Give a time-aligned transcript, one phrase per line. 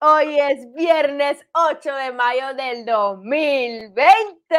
[0.00, 4.54] Hoy es viernes 8 de mayo del 2020.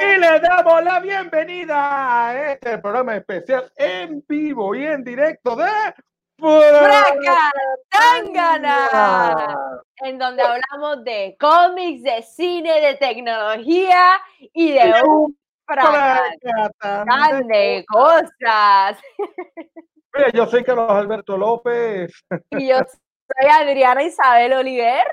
[0.00, 5.70] Y le damos la bienvenida a este programa especial en vivo y en directo de
[7.88, 9.58] Tangana,
[9.96, 14.20] en donde hablamos de cómics, de cine, de tecnología
[14.52, 15.36] y de un
[17.48, 18.98] de cosas.
[20.16, 22.12] Mira, yo soy Carlos Alberto López.
[22.50, 25.04] Y yo soy Adriana Isabel Oliver.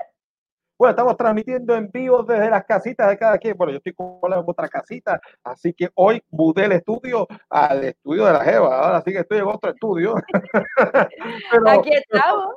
[0.77, 3.55] Bueno, estamos transmitiendo en vivo desde las casitas de cada quien.
[3.55, 8.25] Bueno, yo estoy con la otra casita, así que hoy mudé el estudio al estudio
[8.25, 8.79] de la Jeva.
[8.79, 10.15] Ahora sí que estoy en otro estudio.
[11.67, 12.55] Aquí estamos.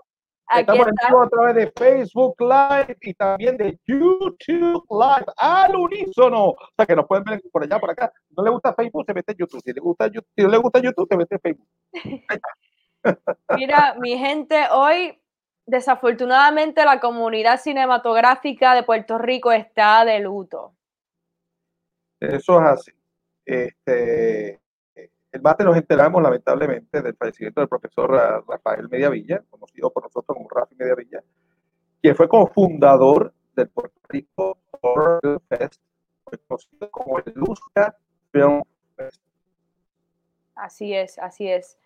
[0.55, 6.49] Estamos en vivo a través de Facebook Live y también de YouTube Live al unísono.
[6.51, 8.13] O sea que nos pueden ver por allá, por acá.
[8.37, 9.63] No le gusta Facebook, se mete en YouTube.
[9.65, 11.69] Si le gusta YouTube, si no le gusta YouTube, se mete en Facebook.
[13.57, 15.21] Mira, mi gente, hoy
[15.67, 20.75] desafortunadamente la comunidad cinematográfica de Puerto Rico está de luto.
[22.21, 22.93] Eso es así.
[23.45, 24.61] Este,
[25.33, 28.11] el bate nos enteramos lamentablemente del fallecimiento del profesor
[28.49, 31.23] Rafael Mediavilla, conocido por nosotros como Rafi Mediavilla,
[32.01, 35.83] quien fue cofundador del Puerto Rico Horror Fest,
[36.47, 37.97] conocido como el Luzca
[38.31, 38.63] Film
[38.97, 39.23] Fest.
[40.55, 41.79] Así es, así es.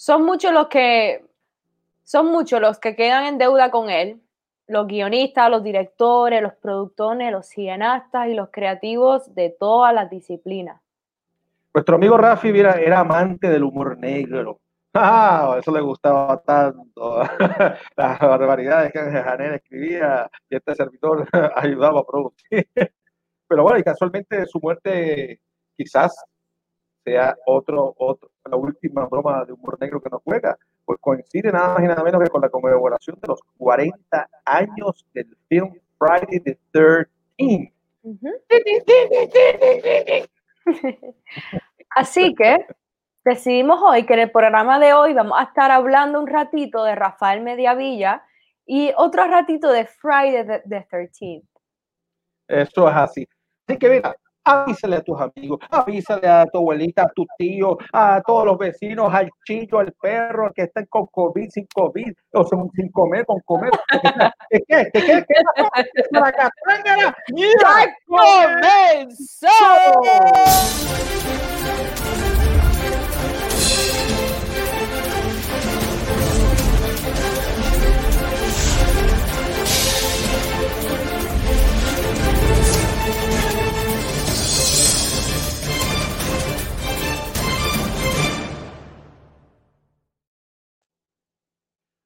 [0.00, 1.26] Son muchos los que
[2.04, 4.18] son muchos los que quedan en deuda con él,
[4.66, 10.80] los guionistas, los directores, los productores, los cineastas y los creativos de todas las disciplinas.
[11.74, 14.58] Nuestro amigo Rafi era, amante del humor negro.
[14.94, 17.20] Ah, eso le gustaba tanto.
[17.96, 22.68] Las barbaridades que Janel escribía y este servidor ayudaba a producir.
[23.46, 25.40] Pero bueno, y casualmente su muerte
[25.76, 26.12] quizás
[27.04, 31.74] sea otro, otro, la última broma de humor negro que nos juega, pues coincide nada
[31.74, 36.40] más y nada menos que con la conmemoración de los 40 años del film Friday
[36.40, 37.72] the 13th.
[41.90, 42.66] Así que
[43.24, 46.94] decidimos hoy que en el programa de hoy vamos a estar hablando un ratito de
[46.94, 48.24] Rafael Mediavilla
[48.66, 51.46] y otro ratito de Friday the, 13th.
[52.48, 53.28] Eso es así.
[53.66, 58.20] Así que mira, avísale a tus amigos, avísale a tu abuelita, a tu tío, a
[58.26, 62.90] todos los vecinos, al chillo, al perro, que estén con COVID, sin COVID, o sin
[62.90, 63.70] comer, con comer.
[64.50, 64.62] ¿Qué?
[64.68, 64.90] ¿Qué?
[64.92, 65.02] ¿Qué?
[65.02, 65.24] ¿Qué?
[67.34, 69.48] ¡Ya comenzó!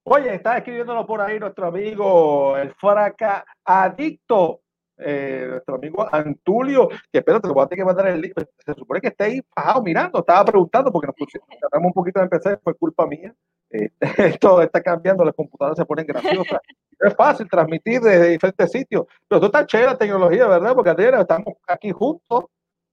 [0.06, 4.60] Oye, está escribiéndolo por ahí nuestro amigo, el Fraca Adicto,
[4.98, 8.34] eh, nuestro amigo Antulio, que espero te lo voy a tener que mandar el link.
[8.66, 12.24] Se supone que está ahí bajado mirando, estaba preguntando porque nos pusimos un poquito de
[12.24, 13.34] empezar, fue culpa mía.
[13.71, 13.89] Eh,
[14.39, 16.60] esto está cambiando, las computadoras se ponen graciosas.
[17.01, 20.74] es fácil transmitir desde diferentes sitios, pero tú estás chévere la tecnología, ¿verdad?
[20.74, 22.45] Porque estamos aquí juntos,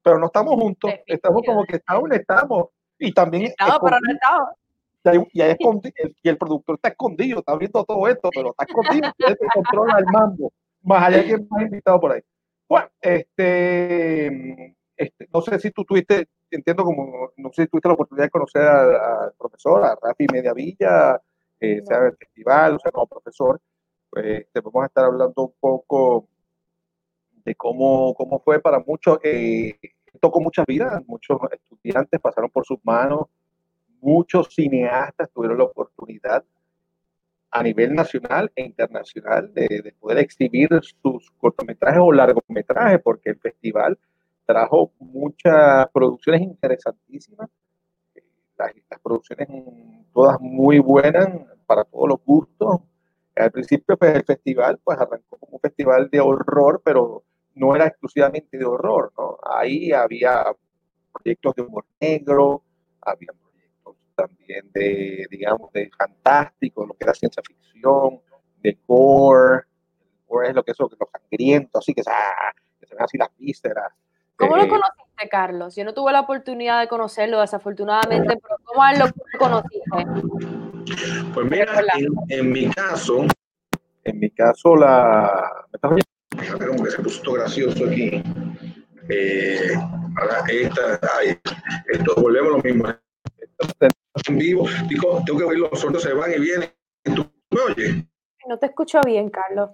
[0.01, 2.67] pero no estamos juntos, estamos como que aún estamos.
[2.97, 3.47] Y también.
[3.47, 4.49] Estamos, pero no estamos
[5.03, 5.41] y,
[6.23, 10.05] y el productor está escondido, está viendo todo esto, pero está escondido, él controla el
[10.05, 10.51] mando,
[10.83, 12.21] más allá que más invitado por ahí.
[12.67, 17.95] Bueno, este, este, no sé si tú tuviste, entiendo como, no sé si tuviste la
[17.95, 21.19] oportunidad de conocer al profesor, a Rafi Mediavilla,
[21.59, 23.59] eh, sea el festival, o sea, como profesor,
[24.09, 26.27] pues te vamos a estar hablando un poco
[27.43, 29.77] de cómo, cómo fue para muchos, eh,
[30.19, 33.27] tocó muchas vidas, muchos estudiantes pasaron por sus manos,
[34.01, 36.43] muchos cineastas tuvieron la oportunidad
[37.51, 40.69] a nivel nacional e internacional de, poder exhibir
[41.01, 43.99] sus cortometrajes o largometrajes, porque el festival
[44.45, 47.49] trajo muchas producciones interesantísimas,
[48.57, 49.47] las, producciones
[50.13, 51.27] todas muy buenas
[51.65, 52.79] para todos los gustos.
[53.35, 57.23] Al principio pues, el festival pues arrancó como un festival de horror, pero
[57.55, 59.11] no era exclusivamente de horror.
[59.43, 60.45] Ahí había
[61.11, 62.63] proyectos de humor negro,
[63.01, 63.33] había
[64.15, 68.19] también de, digamos, de fantástico, lo que era ciencia ficción,
[68.61, 69.63] de gore,
[70.27, 73.29] gore es lo que es lo, sangriento, así que, ah, que se ven así las
[73.37, 73.93] vísceras.
[74.35, 75.75] ¿Cómo lo eh, conociste, Carlos?
[75.75, 80.31] Yo no tuve la oportunidad de conocerlo, desafortunadamente, pero ¿cómo lo conociste?
[81.33, 81.81] Pues mira,
[82.29, 83.25] en, mi caso,
[84.03, 85.65] en mi caso, la.
[86.37, 88.23] Fíjate como que se puso gracioso aquí.
[89.09, 89.73] Eh,
[90.49, 91.37] esta, ay,
[91.87, 92.85] esto volvemos lo mismo
[94.27, 94.67] en vivo.
[94.89, 96.69] Digo, tengo que ver los sordos se van y vienen.
[97.03, 98.05] ¿Tú me oyes?
[98.47, 99.69] No te escucho bien, Carlos.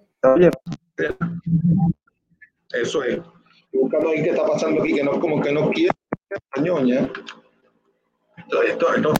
[2.73, 3.19] Eso es.
[3.73, 5.91] Buscando ahí qué está pasando aquí, que no como que no quiere
[6.61, 7.09] ñoña.
[8.37, 9.13] Esto, esto, esto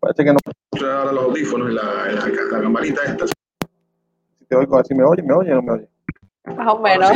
[0.00, 0.38] Parece que no.
[0.86, 3.26] Ahora los audífonos y la, la, la campanita esta.
[3.26, 5.88] Si te oigo, si me oye, me oye o no me oye.
[6.44, 7.10] Más o menos.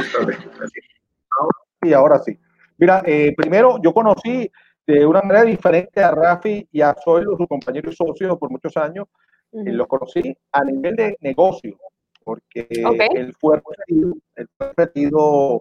[1.39, 2.39] Ahora sí, ahora sí.
[2.79, 4.51] Mira, eh, primero yo conocí
[4.87, 8.77] de una manera diferente a Rafi y a Zoilo, su compañero y socio por muchos
[8.77, 9.06] años.
[9.53, 9.73] Uh -huh.
[9.73, 11.77] Los conocí a nivel de negocio,
[12.25, 13.09] porque okay.
[13.15, 15.61] él fue repetido, él fue repetido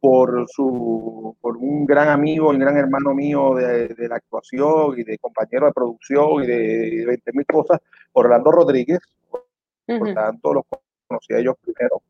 [0.00, 5.04] por, su, por un gran amigo, un gran hermano mío de, de la actuación y
[5.04, 6.56] de compañero de producción y de,
[6.90, 7.80] de 20 mil cosas,
[8.12, 9.00] Orlando Rodríguez.
[9.30, 9.98] Por, uh -huh.
[9.98, 10.64] por tanto, los
[11.06, 12.02] conocí a ellos primero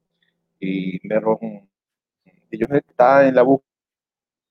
[0.61, 1.17] y me,
[2.51, 3.70] ellos están en la búsqueda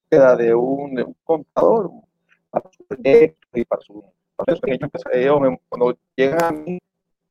[0.10, 1.92] de un, de un contador
[2.50, 4.04] para su proyecto y para su
[5.12, 6.80] ellos cuando llegan a mí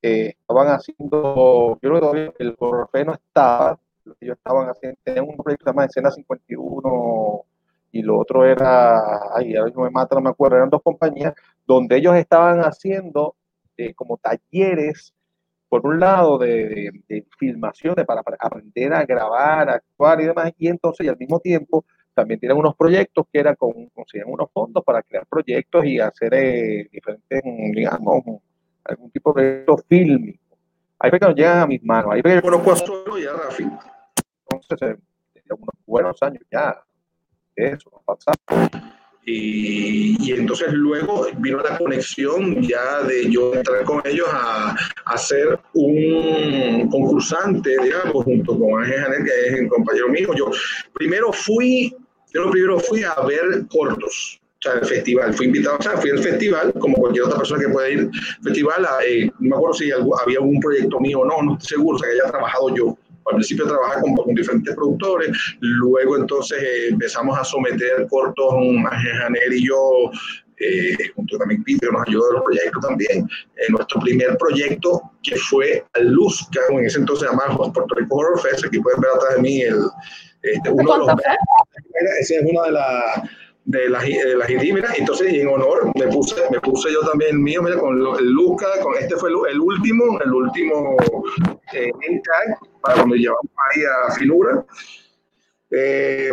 [0.02, 3.78] eh, estaban haciendo yo creo que todavía el Corfe no estaba
[4.20, 7.44] ellos estaban haciendo tenían un proyecto que se llama Escena 51
[7.90, 10.82] y lo otro era ay a ver no me mata no me acuerdo eran dos
[10.82, 11.34] compañías
[11.66, 13.34] donde ellos estaban haciendo
[13.76, 15.14] eh, como talleres
[15.68, 16.90] por un lado, de,
[17.38, 21.84] filmaciones para, aprender a grabar, actuar y demás, y entonces, y al mismo tiempo,
[22.18, 26.34] también tienen unos proyectos que era con, consiguen unos fondos para crear proyectos y hacer
[26.34, 27.42] eh, diferentes,
[27.72, 28.24] digamos,
[28.82, 30.56] algún tipo de proyecto fílmico.
[30.98, 32.12] Ahí fue que nos llegan a mis manos.
[32.12, 33.68] Ahí fue que yo conozco a Solo y a Rafi.
[34.50, 36.82] Entonces, eh, unos buenos años ya.
[37.54, 38.36] Eso, pasado.
[39.24, 44.74] Y, y, entonces luego vino la conexión ya de yo entrar con ellos a,
[45.04, 50.30] a ser un concursante, digamos, junto con Ángel Janet, que es el compañero mío.
[50.34, 50.50] Yo
[50.94, 51.94] primero fui,
[52.32, 55.34] yo primero fui a ver cortos, o sea, el festival.
[55.34, 58.10] Fui invitado, o sea, fui al festival, como cualquier otra persona que pueda ir al
[58.42, 58.86] festival.
[59.06, 61.98] Eh, no me acuerdo si había algún proyecto mío o no, no estoy seguro, o
[61.98, 62.98] sea, que haya trabajado yo
[63.30, 68.54] al principio trabajaba con, con, diferentes productores, luego entonces eh, empezamos a someter cortos,
[68.90, 70.10] Janer y yo,
[70.60, 73.28] eh, junto también Peter nos ayudó en los proyectos también.
[73.56, 78.64] Eh, nuestro primer proyecto que fue Luzca, en ese entonces llamaba Puerto Rico Horror Fest,
[78.64, 79.82] aquí pueden ver atrás de mí el,
[80.42, 81.08] este, uno de los...
[82.20, 83.30] Esa es una de las
[83.68, 87.62] de las de mira, entonces en honor me puse, me puse yo también el mío,
[87.62, 90.96] mira, con el Luca, con este fue el, el último, el último
[91.74, 94.64] eh, tag para cuando llevamos ahí a Finura.
[95.70, 96.30] Eh,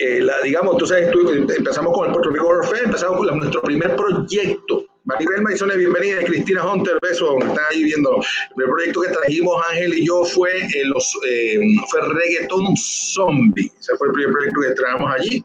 [0.00, 1.10] eh, la, digamos, entonces
[1.56, 4.84] empezamos con el Puerto Rico Fair, empezamos con la, nuestro primer proyecto.
[5.10, 8.22] Maribel Maizone, bienvenida, Cristina Hunter, beso, están ahí viendo.
[8.56, 11.58] El proyecto que trajimos Ángel y yo fue, eh, los, eh,
[11.90, 13.72] fue Reggaeton Zombie.
[13.80, 15.44] Ese fue el primer proyecto que trajimos allí.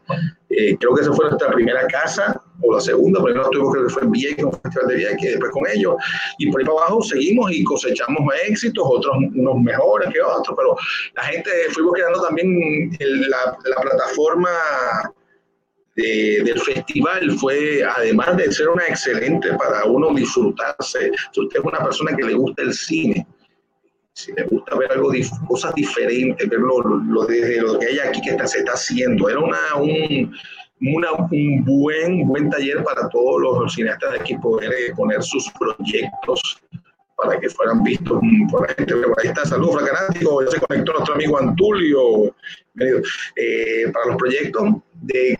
[0.50, 4.02] Eh, creo que esa fue nuestra primera casa, o la segunda, primero tuvimos que fue
[4.04, 5.96] en Vieques, un festival de Vieques, después con ellos.
[6.38, 10.76] Y por ahí para abajo seguimos y cosechamos éxitos, otros unos mejores que otros, pero
[11.16, 14.48] la gente, fuimos creando también el, la, la plataforma
[15.96, 21.64] de, del festival fue, además de ser una excelente para uno disfrutarse, si usted es
[21.64, 23.26] una persona que le gusta el cine,
[24.12, 25.10] si le gusta ver algo,
[25.48, 29.40] cosas diferentes, ver lo, lo, lo que hay aquí que está, se está haciendo, era
[29.40, 30.34] una, un,
[30.80, 35.50] una, un buen, buen taller para todos los cineastas de aquí poder eh, poner sus
[35.58, 36.40] proyectos
[37.16, 38.94] para que fueran vistos por la gente.
[38.94, 42.34] Ahí está, saludos, Fracanático, ya se conectó nuestro amigo Antulio,
[42.78, 45.38] eh, para los proyectos de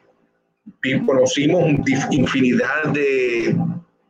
[1.05, 1.65] conocimos
[2.11, 3.57] infinidad de,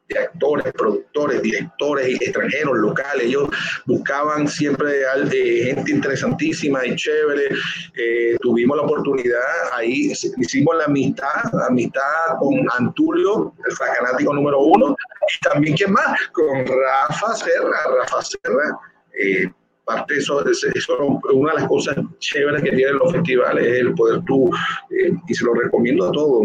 [0.09, 3.25] de, actores, productores, directores extranjeros, locales.
[3.25, 3.49] Ellos
[3.87, 7.49] buscaban siempre eh, gente interesantísima y chévere.
[7.97, 9.40] Eh, tuvimos la oportunidad,
[9.73, 12.02] ahí hicimos la amistad, amistad
[12.38, 14.97] con Antulio, el fanático número uno,
[15.35, 16.28] y también, ¿quién más?
[16.33, 17.78] Con Rafa Serra.
[18.00, 18.78] Rafa Serra.
[19.18, 19.50] Eh,
[19.87, 24.21] parte eso, eso, una de las cosas chéveres que tienen los festivales es el poder
[24.26, 24.50] tú,
[24.90, 26.45] eh, y se lo recomiendo a todos,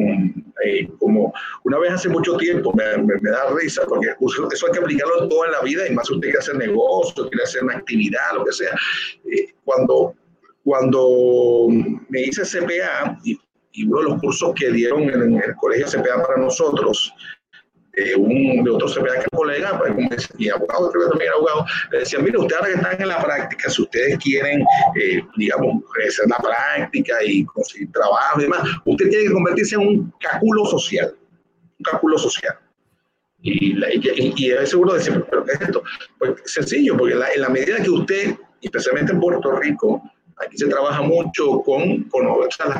[0.63, 1.33] eh, como
[1.63, 5.51] una vez hace mucho tiempo, me, da risa, porque eso hay que aplicarlo todo en
[5.53, 8.75] la vida, y más usted quiere hacer negocio, quiere hacer una actividad, lo que sea.
[9.25, 10.13] Eh, cuando,
[10.63, 11.67] cuando
[12.09, 13.39] me hice CPA, y,
[13.71, 17.11] y, uno de los cursos que dieron en el colegio CPA para nosotros,
[17.93, 21.65] de, un, de otro CPA que colega, pues, y abogado, creo que también era abogado,
[21.91, 24.61] le decía, mire, ustedes ahora que están en la práctica, si ustedes quieren,
[24.95, 29.81] eh, digamos, hacer la práctica y conseguir trabajo y demás, usted tiene que convertirse en
[29.81, 31.15] un cáculo social,
[31.79, 32.57] un cáculo social.
[33.43, 35.83] Y, la, y, y seguro de decir, ¿pero qué es esto?
[36.19, 40.03] Pues sencillo, porque la, en la medida que usted, especialmente en Puerto Rico,
[40.43, 42.25] Aquí se trabaja mucho con, con,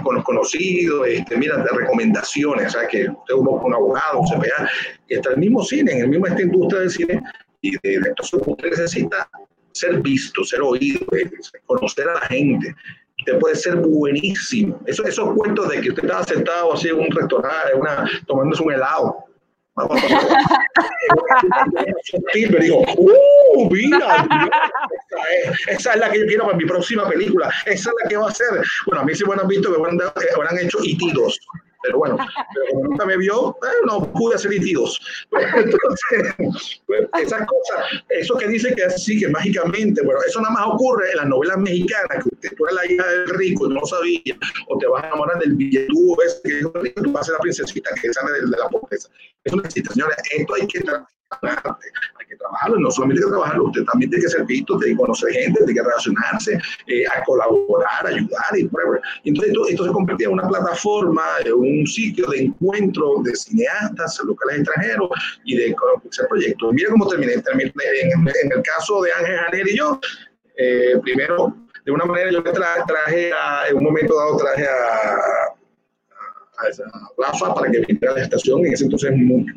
[0.03, 4.37] con los conocidos, este, mira, de recomendaciones, o sea, que usted busca un abogado, se
[4.37, 4.69] vea,
[5.07, 7.21] y hasta el mismo cine, en el mismo esta industria del cine
[7.61, 9.29] y de, de usted necesita
[9.73, 11.29] ser visto, ser oído, eh,
[11.65, 12.75] conocer a la gente.
[13.19, 14.81] Usted puede ser buenísimo.
[14.85, 18.73] Eso, esos cuentos de que usted estaba sentado así en un restaurante, una, tomándose un
[18.73, 19.25] helado,
[22.49, 23.69] me dijo, ¡uh!
[23.71, 24.27] Mira,
[25.67, 27.49] esa es, la que yo quiero para mi próxima película.
[27.65, 28.63] Esa es la que va a ser.
[28.87, 29.79] Bueno, a mí sí me han visto que
[30.35, 31.39] habrán hecho itidos
[31.81, 32.17] pero bueno,
[32.53, 34.99] pero como nunca me vio, eh, no pude hacer itidos.
[35.31, 36.35] Entonces,
[36.85, 41.11] pues, esas cosas, eso que dice que así, que mágicamente, bueno, eso nada más ocurre
[41.11, 43.85] en las novelas mexicanas, que usted, tú eres la hija del rico y no lo
[43.85, 47.39] sabía, o te vas a enamorar del billetudo ese que tú vas a ser la
[47.39, 49.09] princesita que sale de, la pobreza.
[49.43, 50.17] Eso no existe, señores.
[50.31, 50.83] Esto hay que
[51.41, 54.95] hay que trabajarlo, no solamente hay que trabajarlo, usted también tiene que ser visto, tiene
[54.95, 59.01] que conocer gente, tiene que relacionarse, eh, a colaborar, ayudar y whatever.
[59.25, 61.23] Entonces esto, se convertía en una plataforma,
[61.55, 65.09] un sitio de encuentro de cineastas locales extranjeros
[65.45, 65.75] y de
[66.09, 66.73] hacer proyectos.
[66.73, 67.71] Mira cómo terminé, terminé
[68.01, 69.99] en, el caso de Ángel Janer y yo,
[70.57, 75.60] eh, primero, de una manera yo traje, traje a, en un momento dado traje a
[76.61, 78.65] a Rafa para que viniera a la estación.
[78.65, 79.11] En ese entonces,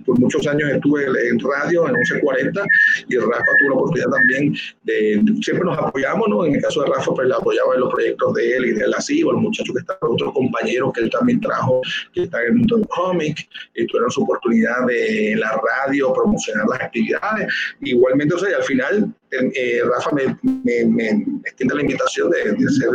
[0.04, 2.64] por muchos años estuve en radio, en 1140,
[3.08, 6.44] y Rafa tuvo la oportunidad también de, siempre nos apoyamos, ¿no?
[6.46, 8.88] En el caso de Rafa, pues le apoyaba en los proyectos de él y de
[8.88, 11.80] la CIBO, los muchachos que están, otros compañeros que él también trajo,
[12.12, 16.66] que están en el mundo del cómic, y tuvieron su oportunidad de la radio promocionar
[16.68, 17.52] las actividades.
[17.80, 19.14] Igualmente, o sea, al final
[19.54, 20.36] eh, Rafa me,
[20.86, 21.08] me,
[21.44, 22.90] extiende la invitación de, ser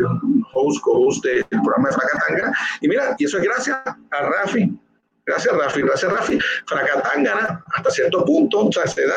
[0.54, 2.54] host, co-host del programa de Fracatanga.
[2.82, 4.80] Y mira, y eso es gracias a Rafi.
[5.26, 5.82] Gracias, Rafi.
[5.82, 6.40] Gracias, Rafi.
[6.66, 9.16] Fracatanga, hasta cierto punto, o sea, se da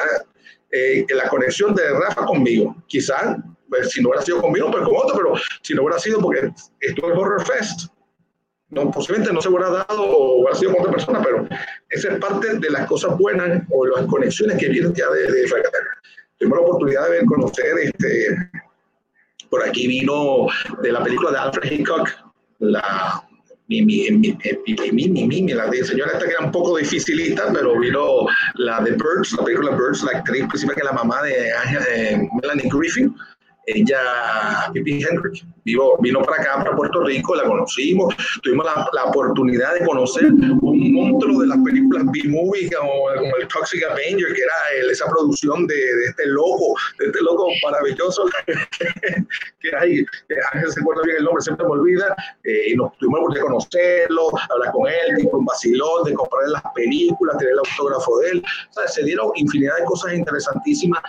[0.70, 2.76] eh, la conexión de Rafa conmigo.
[2.86, 3.36] Quizás,
[3.68, 6.50] pues, si no hubiera sido conmigo, pues con otro, pero si no hubiera sido porque
[6.80, 7.88] estuvo en Horror Fest,
[8.68, 11.46] no, posiblemente no se hubiera dado o hubiera sido con otra persona, pero
[11.90, 15.46] esa es parte de las cosas buenas o las conexiones que vienen ya de, de
[15.46, 16.02] Fracatanga
[16.42, 18.50] tuvimos la oportunidad de ver, conocer, este,
[19.48, 20.46] por aquí vino
[20.82, 22.08] de la película de Alfred Hitchcock,
[22.58, 23.22] la
[23.68, 28.80] mi, mi, mi, mi, la señora esta que era un poco dificilita, pero vino la
[28.80, 32.68] de Birds, la película Birds, la actriz principal que es la mamá de, de Melanie
[32.70, 33.14] Griffin,
[33.66, 39.74] ella, Pippi Hendrick, vino para acá, para Puerto Rico, la conocimos, tuvimos la, la oportunidad
[39.74, 45.06] de conocer un monstruo de las películas B-Movie, como, el Toxic Avenger, que era esa
[45.06, 51.18] producción de, de, este loco, de este loco maravilloso, que hay, que se acuerda bien
[51.18, 55.38] el nombre, siempre me olvida, eh, y nos tuvimos de conocerlo, hablar con él, tipo
[55.38, 59.30] un vacilón, de comprar las películas, tener el autógrafo de él, o sea, se dieron
[59.36, 61.00] infinidad de cosas interesantísimas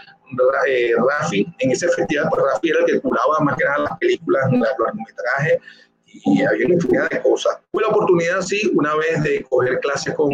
[0.67, 3.97] eh, Rafi, en ese festival, pues Rafi era el que curaba más que nada las
[3.97, 5.59] películas, los largometrajes,
[6.05, 7.59] y había una infinidad de cosas.
[7.71, 10.31] Tuve la oportunidad, sí, una vez de coger clases con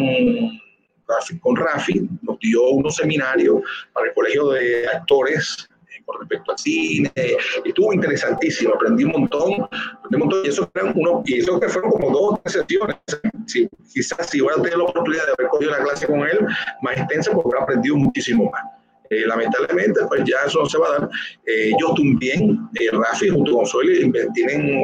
[1.07, 3.61] Rafi, con Rafi, nos dio unos seminarios
[3.93, 7.11] para el colegio de actores eh, con respecto al cine,
[7.63, 11.69] y estuvo interesantísimo, aprendí un montón, aprendí un montón, y eso, uno, y eso que
[11.69, 12.97] fueron como dos o tres sesiones,
[13.47, 16.45] si, quizás si hubiera tenido la oportunidad de haber cogido la clase con él
[16.81, 18.78] más extensa, pues hubiera aprendido muchísimo más.
[19.11, 21.09] Eh, lamentablemente, pues ya eso no se va a dar.
[21.47, 24.83] Eh, ellos también, eh, Rafi junto con Soy, tienen,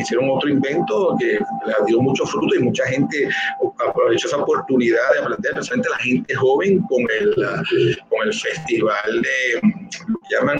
[0.00, 3.28] hicieron otro invento que le dio mucho fruto y mucha gente
[3.86, 7.34] aprovechó esa oportunidad de aprender, especialmente la gente joven, con el,
[8.08, 9.60] con el festival de,
[10.30, 10.58] llaman,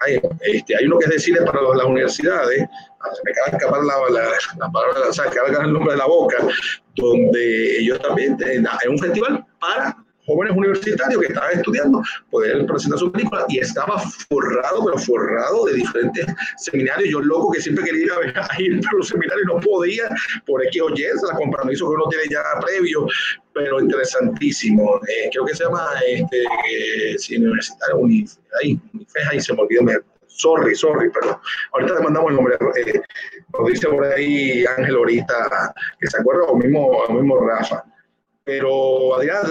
[0.00, 3.56] hay, este, hay uno que es de cine para las universidades, se me acaba de
[3.58, 6.38] escapar la, la, la palabra, o sea, acaba el nombre de la boca,
[6.96, 13.10] donde ellos también, es un festival para jóvenes universitarios que estaban estudiando poder presentar su
[13.10, 13.98] película y estaba
[14.28, 16.26] forrado, pero forrado de diferentes
[16.58, 17.10] seminarios.
[17.10, 20.08] Yo loco que siempre quería ir a, ir a los seminarios y no podía
[20.46, 23.06] por X o Y, los compromisos que uno tiene ya previo,
[23.52, 25.00] pero interesantísimo.
[25.08, 29.82] Eh, creo que se llama este, eh, Universitario Unif, ahí, se me olvidó.
[30.26, 31.40] Sorry, sorry, pero
[31.72, 32.56] ahorita le mandamos el nombre.
[32.76, 33.00] Eh,
[33.58, 37.84] lo dice por ahí Ángel ahorita, que se acuerda, o mismo, o mismo Rafa
[38.58, 39.44] pero Adrián,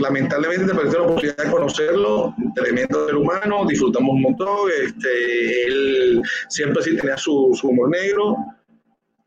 [0.00, 6.20] lamentablemente te perdiste la oportunidad de conocerlo, tremendo ser humano, disfrutamos un montón, este, él
[6.48, 8.34] siempre sí tenía su, humor negro,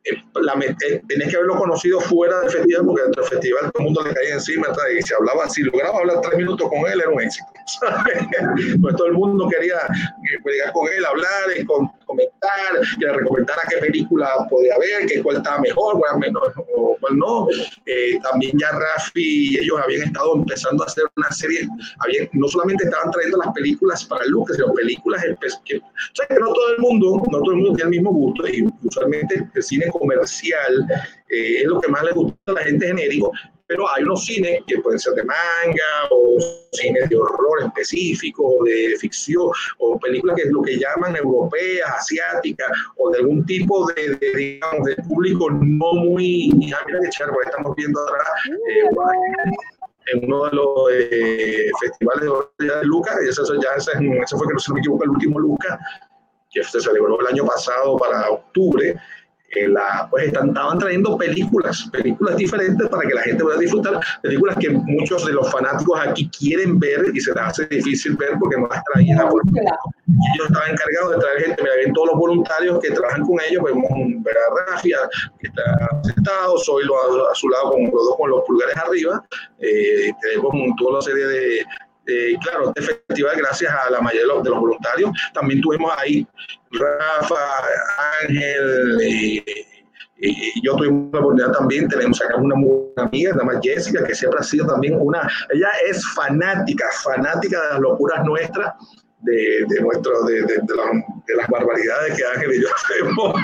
[0.04, 3.86] eh, eh, tenés que haberlo conocido fuera del festival, porque dentro del festival todo el
[3.86, 7.10] mundo le caía encima, y se hablaba, si lograba hablar tres minutos con él, era
[7.10, 7.48] un éxito.
[8.82, 9.78] pues todo el mundo quería
[10.44, 11.58] llegar con él, hablar,
[12.14, 16.44] comentar, que le recomendara qué película podía ver, que cuál estaba mejor, cuál menos
[16.76, 17.48] o cuál no.
[17.86, 21.68] Eh, también ya Rafi y ellos habían estado empezando a hacer una serie,
[22.00, 25.24] habían, no solamente estaban trayendo las películas para Lucas, sino películas
[25.66, 25.80] que, o
[26.30, 29.48] que no todo el mundo, no todo el mundo tiene el mismo gusto y usualmente
[29.54, 30.88] el cine comercial
[31.30, 33.32] eh, es lo que más le gusta a la gente genérico,
[33.74, 36.38] pero hay unos cines que pueden ser de manga o
[36.74, 39.50] cines de horror específico, de ficción
[39.80, 44.86] o películas que es lo que llaman europeas, asiáticas o de algún tipo de, digamos,
[44.86, 46.52] de público no muy...
[46.72, 48.24] Ah, mira que estamos viendo ahora
[48.70, 48.84] eh,
[50.14, 53.92] en uno de los eh, festivales de Lucas, y eso, ya, ese,
[54.38, 55.80] fue, que no se me equivoco, el último Lucas,
[56.52, 58.96] que se celebró el año pasado para octubre,
[59.68, 64.70] la, pues estaban trayendo películas, películas diferentes para que la gente pueda disfrutar, películas que
[64.70, 68.68] muchos de los fanáticos aquí quieren ver y se les hace difícil ver porque no
[68.68, 69.20] las traían.
[69.20, 73.64] Ellos estaban encargados de traer gente, mira, ven todos los voluntarios que trabajan con ellos,
[73.64, 73.90] vemos
[74.24, 74.98] ver a Rafia,
[75.40, 79.26] que está sentado, soy a, a, su lado con los dos con los pulgares arriba,
[79.60, 81.66] eh, tenemos toda la serie de,
[82.08, 86.28] eh, claro, este festival, gracias a la mayoría de los, voluntarios, también tuvimos ahí
[86.72, 87.36] Rafa,
[88.22, 89.44] Ángel, eh,
[90.18, 94.16] y yo tuvimos la oportunidad también, tenemos acá una muy amiga, la más Jessica, que
[94.16, 98.74] siempre ha sido también una, ella es fanática, fanática de las locuras nuestras,
[99.22, 103.42] de, de, nuestro, de, de, las barbaridades que Ángel y yo hacemos.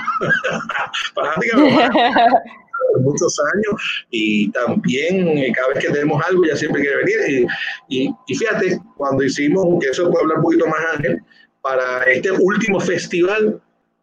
[1.15, 1.57] fanática
[3.01, 7.47] muchos años y también eh, cada vez que tenemos algo ya siempre quiere venir.
[7.87, 11.21] Y, y, fíjate, cuando hicimos, que eso puede hablar un poquito más Ángel,
[11.61, 13.61] para este último festival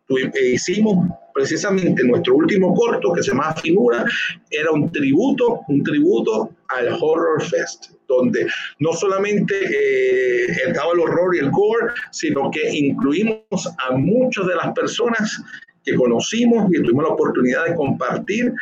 [0.08, 4.04] eh, hicimos precisamente nuestro último corto que se llama Finura,
[4.50, 8.46] era un tributo, un tributo al Horror Fest, donde
[8.78, 14.54] no solamente eh, estaba el horror y el gore, sino que incluimos a muchas de
[14.54, 15.42] las personas
[15.86, 18.52] que conocimos y tuvimos la oportunidad de compartir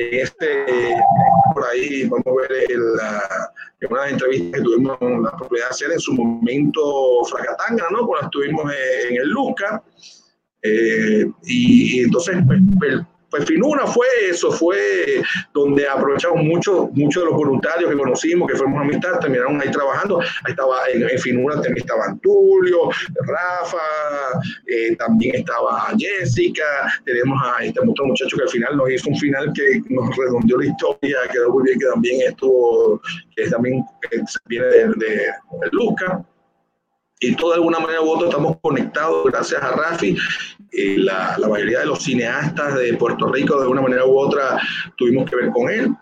[0.00, 0.64] este,
[1.52, 6.00] por ahí vamos a ver en una entrevista que tuvimos la oportunidad de hacer en
[6.00, 8.06] su momento Fracatanga, ¿no?
[8.06, 8.72] Cuando estuvimos
[9.08, 9.82] en el Luca.
[10.62, 17.26] Eh, y, entonces, pues, pues, pues Finuna fue eso, fue donde aprovechamos mucho, mucho de
[17.26, 20.20] los voluntarios que conocimos, que fuimos amistad, terminaron ahí trabajando.
[20.20, 22.90] Ahí estaba en, Finuna también estaba Tulio,
[23.26, 23.78] Rafa,
[24.66, 26.62] eh, también estaba Jessica,
[27.04, 30.58] tenemos a este otro muchacho que al final nos hizo un final que nos redondeó
[30.58, 33.00] la historia, quedó muy bien, que también estuvo,
[33.36, 33.84] que también
[34.46, 35.26] viene de, de,
[35.72, 36.24] Luca
[37.20, 40.16] y todo de alguna manera u otra estamos conectados gracias a Rafi.
[40.72, 44.60] Eh, la, la, mayoría de los cineastas de Puerto Rico de alguna manera u otra
[44.96, 45.92] tuvimos que ver con él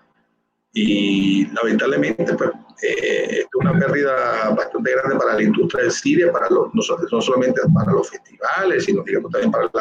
[0.75, 2.51] y lamentablemente pues
[2.83, 7.21] eh, es una pérdida bastante grande para la industria del cine, para los, no, no
[7.21, 9.73] solamente para los festivales, sino digamos también para los,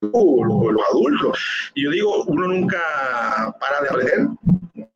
[0.00, 1.38] los adultos.
[1.74, 2.78] Y yo digo, uno nunca
[3.60, 4.28] para de aprender,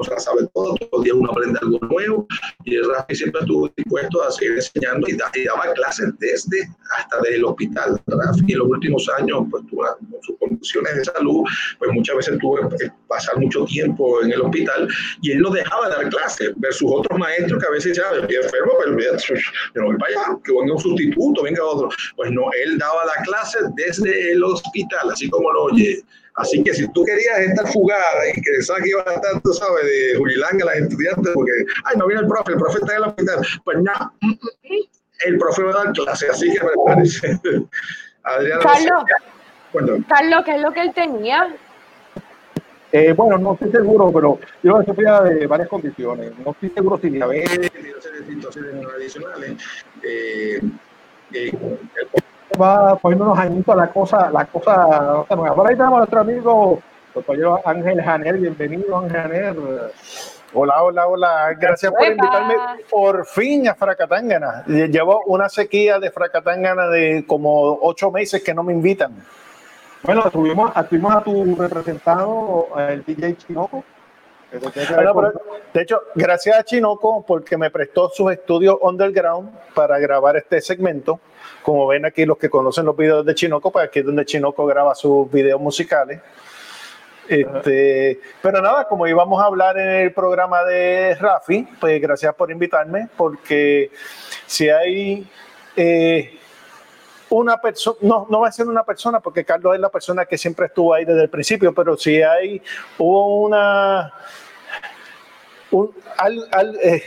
[0.04, 2.26] sea, sabe todo, todos los días uno aprende algo nuevo
[2.64, 7.36] y el Rafi siempre estuvo dispuesto a seguir enseñando y, daba clases desde hasta desde
[7.36, 8.00] el hospital.
[8.06, 9.84] Rafi en los últimos años, pues tuvo
[10.22, 11.44] sus condiciones de salud,
[11.78, 14.88] pues muchas veces tuvo que pasar mucho tiempo en el hospital
[15.22, 18.36] y él no dejaba de dar clases versus otros maestros que a veces ya estoy
[18.36, 18.98] enfermo, pero
[19.74, 21.88] yo no voy para allá, que venga un sustituto, venga otro.
[22.16, 26.02] Pues no, él daba la clase desde el hospital, así como lo oye.
[26.38, 29.52] Así que si tú querías estar fugada y que pensabas que iba a estar, tú
[29.52, 31.52] sabes, de Jurilán a las estudiantes, porque,
[31.84, 34.12] ay, no viene el profe, el profe está en la hospital, pues ya,
[35.26, 37.40] el profe va a dar clase, así que me parece.
[38.22, 38.62] Adriana.
[38.62, 41.56] Carlos, Carlos, ¿qué es lo que él tenía?
[42.92, 46.32] Eh, bueno, no estoy seguro, pero yo sufría de varias condiciones.
[46.38, 47.70] No estoy seguro si diabetes,
[48.26, 49.56] situaciones adicionales.
[50.02, 50.60] Eh,
[51.32, 51.52] eh,
[52.60, 55.54] va poniendo unos añitos la cosa, la cosa, nueva.
[55.54, 56.80] Por ahí tenemos a nuestro amigo,
[57.14, 59.56] doctor Ángel Janer, bienvenido Ángel Janer.
[60.54, 61.56] Hola, hola, hola.
[61.60, 62.54] Gracias por invitarme
[62.90, 64.64] por fin a Fracatangana.
[64.66, 69.12] Llevo una sequía de Fracatangana de como ocho meses que no me invitan.
[70.02, 73.84] Bueno, tuvimos, tuvimos a tu representado, el DJ Chinoco.
[74.50, 81.20] De hecho, gracias a Chinoco porque me prestó sus estudios underground para grabar este segmento.
[81.62, 84.64] Como ven aquí los que conocen los videos de Chinoco, pues aquí es donde Chinoco
[84.66, 86.20] graba sus videos musicales.
[87.28, 92.50] Este, pero nada, como íbamos a hablar en el programa de Rafi, pues gracias por
[92.50, 93.90] invitarme, porque
[94.46, 95.28] si hay
[95.76, 96.37] eh,
[97.30, 100.38] una persona, no, no va a ser una persona, porque Carlos es la persona que
[100.38, 102.62] siempre estuvo ahí desde el principio, pero si hay,
[102.98, 104.12] hubo una
[106.82, 107.02] eh,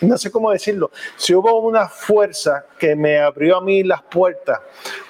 [0.00, 4.60] no sé cómo decirlo, si hubo una fuerza que me abrió a mí las puertas,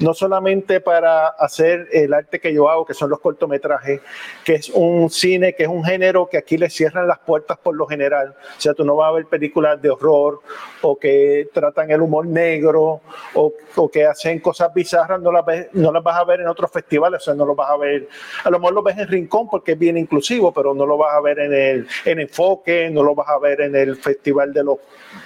[0.00, 4.00] no solamente para hacer el arte que yo hago, que son los cortometrajes,
[4.44, 7.74] que es un cine, que es un género que aquí le cierran las puertas por
[7.74, 10.40] lo general, o sea, tú no vas a ver películas de horror
[10.82, 13.00] o que tratan el humor negro
[13.34, 16.70] o, o que hacen cosas bizarras, no las, no las vas a ver en otros
[16.70, 18.08] festivales, o sea, no los vas a ver,
[18.44, 21.14] a lo mejor lo ves en Rincón porque es bien inclusivo, pero no lo vas
[21.14, 24.64] a ver en el en Enfoque, no lo vas a ver en el Festival de
[24.64, 24.78] los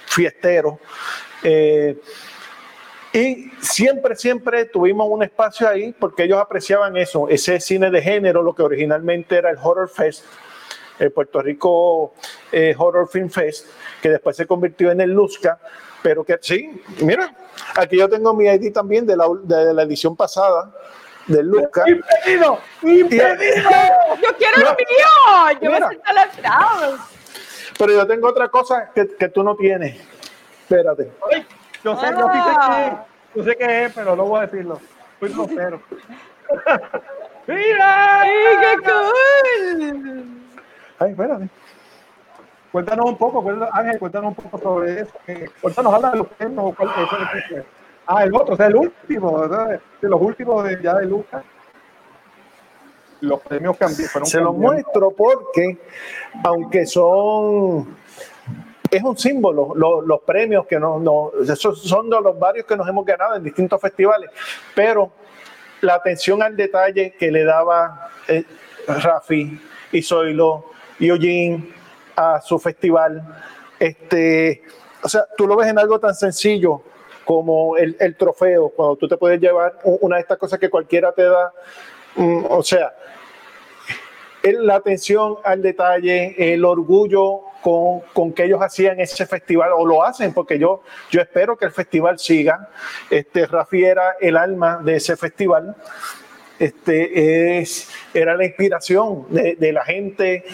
[0.07, 0.74] Fiesteros.
[1.42, 1.98] Eh,
[3.14, 8.42] y siempre, siempre tuvimos un espacio ahí porque ellos apreciaban eso, ese cine de género,
[8.42, 10.24] lo que originalmente era el Horror Fest,
[10.98, 12.14] el Puerto Rico
[12.50, 13.68] eh, Horror Film Fest,
[14.03, 15.61] que después se convirtió en el Luzca,
[16.03, 17.33] pero que sí, mira,
[17.77, 20.72] aquí yo tengo mi ID también de la, de la edición pasada
[21.29, 21.85] del Luzca.
[21.87, 22.59] ¡Impedido!
[22.83, 23.70] ¡Impedido!
[24.22, 27.13] Yo quiero el mío, yo me siento la
[27.78, 29.96] pero yo tengo otra cosa que, que tú no tienes.
[30.62, 31.10] Espérate.
[31.82, 32.96] yo sé, yo, sé que,
[33.34, 34.80] yo sé que es, pero no voy a decirlo.
[35.18, 35.80] Fui grosero.
[37.46, 38.20] ¡Mira!
[38.20, 40.24] ¡Ay, qué cool!
[40.98, 41.48] Ay, espérate.
[42.72, 45.12] Cuéntanos un poco, Ángel, cuéntanos un poco sobre eso.
[45.60, 46.74] Cuéntanos, habla de los temas.
[46.76, 47.64] ¿cuál es
[48.06, 51.42] Ah, el otro, o sea, el último, de los últimos de, ya de Lucas
[53.24, 54.26] los premios cambiaron.
[54.26, 55.78] Se los muestro porque,
[56.42, 57.96] aunque son
[58.90, 61.32] es un símbolo, los, premios que no, no,
[61.74, 64.30] son de los varios que nos hemos ganado en distintos festivales,
[64.74, 65.10] pero
[65.80, 68.44] la atención al detalle que le daba eh,
[68.87, 69.60] Rafi
[69.90, 70.66] y Zoilo
[70.98, 71.72] y Eugene
[72.14, 73.22] a su festival,
[73.80, 74.62] este,
[75.02, 76.82] o sea, tú lo ves en algo tan sencillo
[77.24, 81.10] como el, el trofeo, cuando tú te puedes llevar una de estas cosas que cualquiera
[81.12, 81.52] te da,
[82.16, 82.92] mm, o sea,
[84.42, 90.05] la atención al detalle, el orgullo con, con, que ellos hacían ese festival, o lo
[90.05, 92.68] hacen, porque yo, yo espero que el festival siga.
[93.11, 95.74] Este, Rafi era el alma de ese festival.
[96.59, 100.44] Este, es, era la inspiración de, de la gente,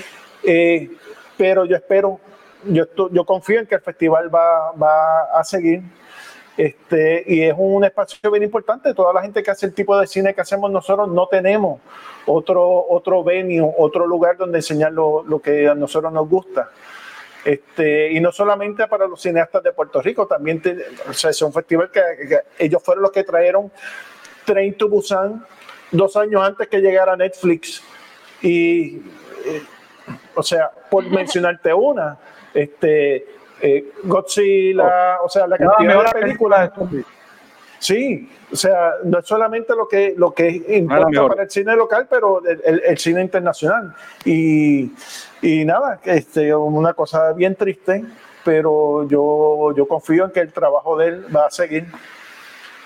[0.44, 0.90] eh,
[1.36, 2.20] pero yo espero,
[2.64, 5.82] yo, yo confío en que el festival va, va a seguir.
[6.60, 8.92] Este, y es un espacio bien importante.
[8.92, 11.80] Toda la gente que hace el tipo de cine que hacemos nosotros no tenemos
[12.26, 16.68] otro, otro venue, otro lugar donde enseñar lo, lo que a nosotros nos gusta.
[17.46, 20.62] Este, y no solamente para los cineastas de Puerto Rico, también
[21.08, 22.02] o sea, es un festival que,
[22.58, 23.72] ellos fueron los que trajeron
[24.44, 25.42] Train to Busan
[25.90, 27.82] dos años antes que llegara Netflix.
[28.42, 28.96] Y,
[29.46, 29.62] eh,
[30.34, 32.18] o sea, por mencionarte una,
[32.52, 36.70] este, eh, Godzilla, o sea, la cantidad de películas.
[37.78, 42.06] Sí, o sea, no es solamente lo que, lo que importa para el cine local,
[42.10, 43.94] pero el, el, cine internacional.
[44.24, 44.92] Y,
[45.40, 48.04] y, nada, este, una cosa bien triste,
[48.44, 51.86] pero yo, yo confío en que el trabajo de él va a seguir.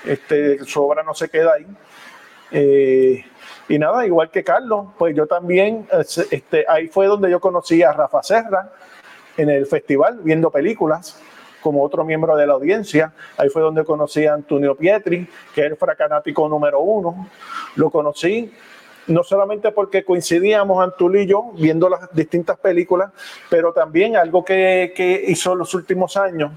[0.05, 1.67] Este, su obra no se queda ahí.
[2.53, 3.25] Eh,
[3.69, 5.89] y nada, igual que Carlos, pues yo también,
[6.31, 8.71] este, ahí fue donde yo conocí a Rafa Serra
[9.37, 11.21] en el festival, viendo películas
[11.61, 13.13] como otro miembro de la audiencia.
[13.37, 17.29] Ahí fue donde conocí a Antonio Pietri, que es fracanático número uno.
[17.77, 18.53] Lo conocí
[19.07, 23.11] no solamente porque coincidíamos Antulio y yo viendo las distintas películas,
[23.51, 26.53] pero también algo que, que hizo los últimos años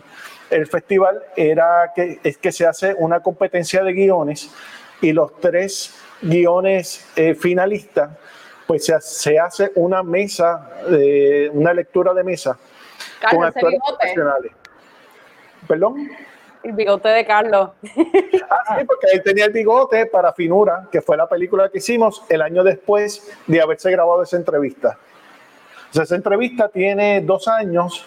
[0.49, 4.49] el festival era que, es que se hace una competencia de guiones
[5.01, 8.11] y los tres guiones eh, finalistas,
[8.67, 12.57] pues se, se, hace una mesa, de, una lectura de mesa
[13.31, 14.51] con actores profesionales.
[15.67, 16.09] ¿Perdón?
[16.63, 17.71] El bigote de Carlos.
[18.49, 22.23] Ah, sí, porque él tenía el bigote para Finura, que fue la película que hicimos
[22.29, 24.97] el año después de haberse grabado esa entrevista.
[25.89, 28.05] O sea, esa entrevista tiene dos años,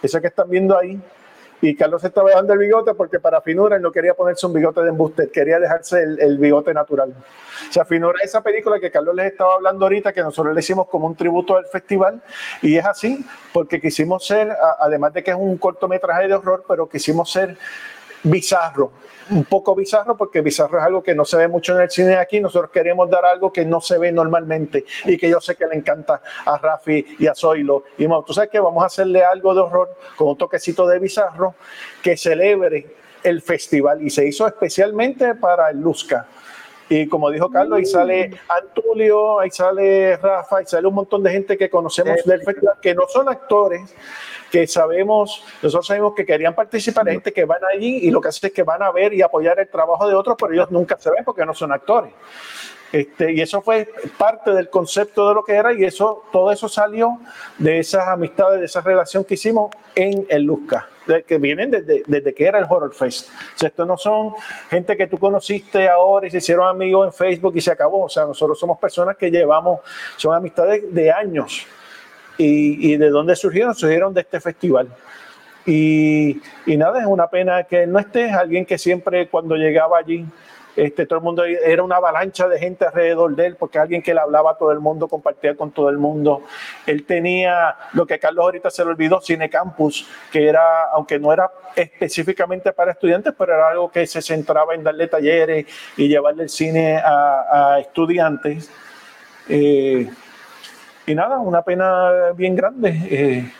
[0.00, 1.00] esa que están viendo ahí,
[1.68, 4.82] y Carlos estaba dejando el bigote porque para Finura él no quería ponerse un bigote
[4.82, 7.14] de embuste, quería dejarse el, bigote natural.
[7.68, 10.88] O sea, Finura esa película que Carlos les estaba hablando ahorita, que nosotros le hicimos
[10.88, 12.20] como un tributo al festival,
[12.60, 13.24] y es así,
[13.54, 17.56] porque quisimos ser, además de que es un cortometraje de horror, pero quisimos ser
[18.24, 18.92] bizarro,
[19.30, 22.16] un poco bizarro, porque bizarro es algo que no se ve mucho en el cine
[22.16, 22.40] aquí.
[22.40, 25.76] Nosotros queremos dar algo que no se ve normalmente y que yo sé que le
[25.76, 27.84] encanta a Rafi y a Zoilo.
[27.96, 31.54] Y tú sabes que vamos a hacerle algo de horror con un toquecito de bizarro
[32.02, 36.26] que celebre el festival y se hizo especialmente para el Luzca.
[36.88, 41.30] Y como dijo Carlos, ahí sale Antulio, ahí sale Rafa, ahí sale un montón de
[41.30, 43.94] gente que conocemos del festival, que no son actores,
[44.54, 48.46] que sabemos, nosotros sabemos que querían participar, gente que van allí y lo que hace
[48.46, 51.10] es que van a ver y apoyar el trabajo de otros, pero ellos nunca se
[51.10, 52.12] ven porque no son actores.
[52.92, 56.68] Este, y eso fue parte del concepto de lo que era y eso, todo eso
[56.68, 57.18] salió
[57.58, 60.88] de esas amistades, de esa relación que hicimos en el Luzca,
[61.26, 63.30] que vienen desde, desde, que era el Horror Fest.
[63.30, 64.34] O sea, estos no son
[64.70, 68.04] gente que tú conociste ahora y se hicieron amigos en Facebook y se acabó.
[68.04, 69.80] O sea, nosotros somos personas que llevamos,
[70.16, 71.66] son amistades de años.
[72.36, 73.74] ¿Y, y de dónde surgieron?
[73.74, 74.88] Surgieron de este festival.
[75.66, 80.26] Y, y, nada, es una pena que no estés alguien que siempre cuando llegaba allí
[80.76, 84.12] este, todo el mundo era una avalancha de gente alrededor de él, porque alguien que
[84.12, 86.42] le hablaba a todo el mundo, compartía con todo el mundo.
[86.86, 91.32] Él tenía lo que Carlos ahorita se le olvidó, Cine Campus, que era, aunque no
[91.32, 95.66] era específicamente para estudiantes, pero era algo que se centraba en darle talleres
[95.96, 98.70] y llevarle el cine a, estudiantes.
[99.48, 100.08] Eh,
[101.06, 102.88] y nada, una pena bien grande.
[103.10, 103.52] Eh,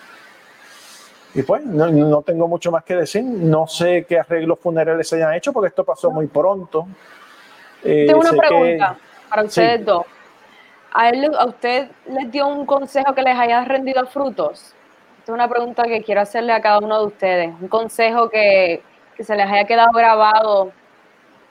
[1.35, 3.23] y pues no, no, tengo mucho más que decir.
[3.25, 6.87] No sé qué arreglos funerales se hayan hecho porque esto pasó muy pronto.
[7.83, 8.97] Eh, tengo una pregunta
[9.29, 10.07] para ustedes dos.
[10.93, 14.75] ¿A, él, ¿A usted les dio un consejo que les haya rendido frutos?
[15.19, 17.55] Esta es una pregunta que quiero hacerle a cada uno de ustedes.
[17.61, 18.81] Un consejo que,
[19.17, 20.71] que se les haya quedado grabado,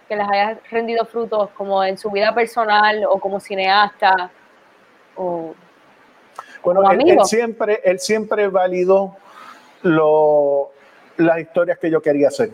[0.08, 4.32] que les haya rendido frutos como en su vida personal o como cineasta
[5.16, 5.54] o
[6.64, 9.16] bueno, él, él, siempre, él siempre validó
[9.84, 10.72] lo,
[11.18, 12.52] las historias que yo quería hacer.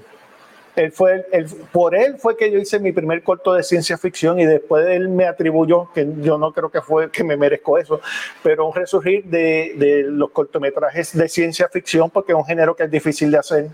[0.75, 4.39] Él fue, el, por él fue que yo hice mi primer corto de ciencia ficción
[4.39, 7.99] y después él me atribuyó, que yo no creo que fue que me merezco eso,
[8.43, 12.83] pero un resurgir de, de los cortometrajes de ciencia ficción porque es un género que
[12.83, 13.67] es difícil de hacer.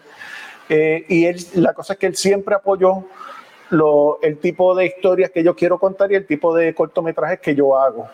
[0.68, 3.04] Eh, y él, la cosa es que él siempre apoyó
[3.70, 7.54] lo, el tipo de historias que yo quiero contar y el tipo de cortometrajes que
[7.54, 8.08] yo hago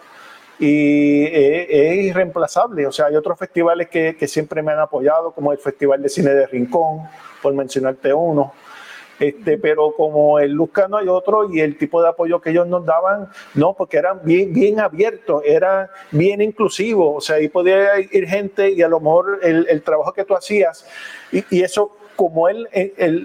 [0.59, 2.85] y es, irreemplazable.
[2.87, 6.09] O sea, hay otros festivales que, que, siempre me han apoyado, como el Festival de
[6.09, 7.01] Cine de Rincón,
[7.41, 8.53] por mencionarte uno.
[9.21, 12.83] Este, pero como el Luzcano hay otro y el tipo de apoyo que ellos nos
[12.87, 18.27] daban, no, porque eran bien, bien abiertos, era bien inclusivo, o sea, ahí podía ir
[18.27, 20.87] gente y a lo mejor el, el trabajo que tú hacías,
[21.31, 22.69] y, y eso como él,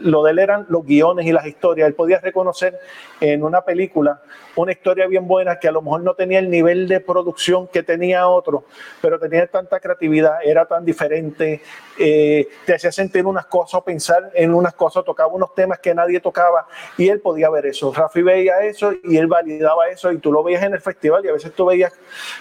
[0.05, 2.81] lo de él eran los guiones y las historias, él podía reconocer
[3.21, 4.23] en una película
[4.55, 7.83] una historia bien buena que a lo mejor no tenía el nivel de producción que
[7.83, 8.65] tenía otro,
[9.03, 11.61] pero tenía tanta creatividad, era tan diferente,
[11.99, 16.19] eh, te hacía sentir unas cosas, pensar en unas cosas, tocaba unos temas que nadie
[16.19, 17.93] tocaba y él podía ver eso.
[17.93, 21.29] Rafi veía eso y él validaba eso y tú lo veías en el festival y
[21.29, 21.93] a veces tú veías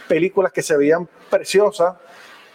[0.07, 1.95] películas que se veían preciosas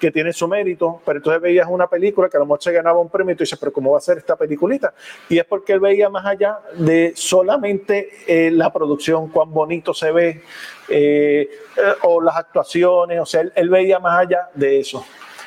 [0.01, 2.99] que tiene su mérito, pero entonces veías una película que a lo mejor se ganaba
[2.99, 4.95] un premio y tú dices, pero ¿cómo va a ser esta peliculita?
[5.29, 10.11] Y es porque él veía más allá de solamente eh, la producción, cuán bonito se
[10.11, 10.43] ve,
[10.89, 15.05] eh, eh, o las actuaciones, o sea, él, él, veía más allá de eso.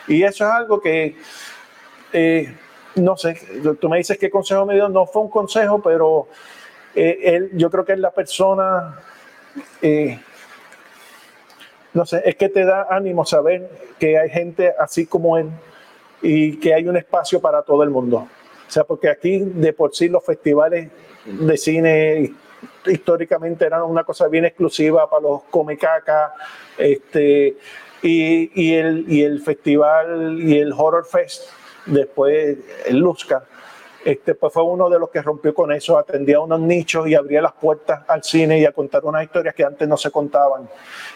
[0.08, 1.16] Y eso es algo que,
[2.96, 3.40] no sé,
[3.82, 6.28] tú me dices qué consejo me dio, no fue un consejo, pero
[6.94, 9.00] él, yo creo que es la persona
[11.94, 15.50] no sé, es que te da ánimo saber que hay gente así como él
[16.22, 18.28] y que hay un espacio para todo el mundo.
[18.68, 20.90] O sea, porque aquí de por sí los festivales
[21.26, 22.34] de cine
[22.86, 26.32] históricamente eran una cosa bien exclusiva para los comecacas,
[26.78, 27.58] este,
[28.02, 31.50] y, y, el, y el festival y el Horror Fest,
[31.86, 33.46] después el Luzca,
[34.04, 37.42] este, pues fue uno de los que rompió con eso, atendía unos nichos y abría
[37.42, 40.70] las puertas al cine y a contar unas historias que antes no se contaban.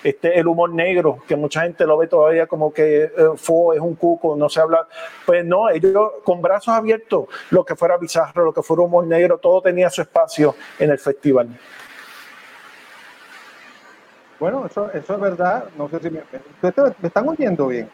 [0.04, 3.82] Este, el humor negro, que mucha gente lo ve todavía como que eh, fue, es
[3.82, 4.88] un cuco, no se habla.
[5.26, 9.38] Pues no, ellos con brazos abiertos, lo que fuera bizarro, lo que fuera humor negro,
[9.38, 11.50] todo tenía su espacio en el festival.
[14.39, 15.65] Bueno, eso, eso es verdad.
[15.78, 16.21] No sé si me,
[16.62, 17.89] me están oyendo bien.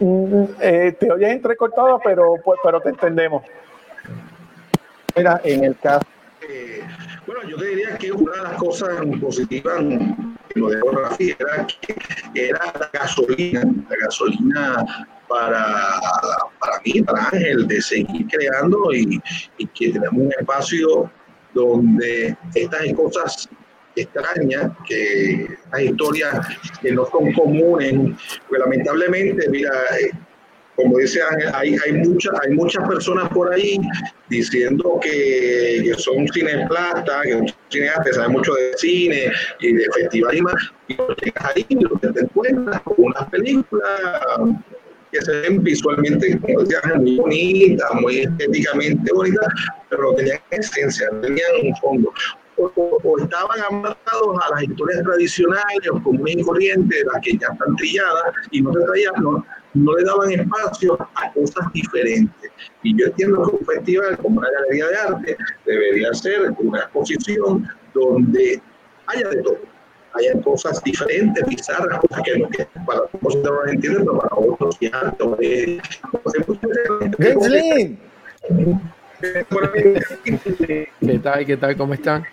[0.00, 3.42] Eh, te oyes entrecortado, pero, pues, pero te entendemos.
[5.16, 6.06] Mira, en el caso.
[6.48, 6.82] Eh,
[7.26, 9.82] bueno, yo te diría que una de las cosas positivas
[10.54, 16.00] lo de Rafi era que era la gasolina, la gasolina para,
[16.58, 19.20] para mí, para Ángel, de seguir creando y,
[19.58, 21.10] y que tenemos un espacio
[21.54, 23.48] donde estas cosas
[23.98, 26.46] extrañas, que las historias
[26.80, 27.94] que no son comunes,
[28.48, 30.10] pues lamentablemente, mira, eh,
[30.78, 33.78] como dice Ángel, hay, hay, muchas, hay muchas personas por ahí
[34.28, 40.38] diciendo que, que son cineastas, que son cineastas, saben mucho de cine y de festivales
[40.38, 43.82] y más, y llegas ahí y te encuentras con unas películas
[45.10, 49.48] que se ven visualmente, muy bonitas, muy estéticamente bonitas,
[49.90, 52.12] pero tenían esencia, tenían un fondo
[52.58, 57.76] o, estaban amarrados a las historias tradicionales o comunes y corrientes, las que ya están
[57.76, 59.44] trilladas, y no se traían, no,
[59.74, 62.50] no le daban espacio a cosas diferentes.
[62.82, 67.68] Y yo entiendo que un festival como la Galería de Arte debería ser una exposición
[67.94, 68.60] donde
[69.06, 69.58] haya de todo.
[70.14, 75.14] Haya cosas diferentes, bizarras, cosas que, que para otros no entienden, pero para otros ya.
[81.00, 81.46] ¿Qué tal?
[81.46, 81.76] ¿Qué tal?
[81.76, 82.24] ¿Cómo están?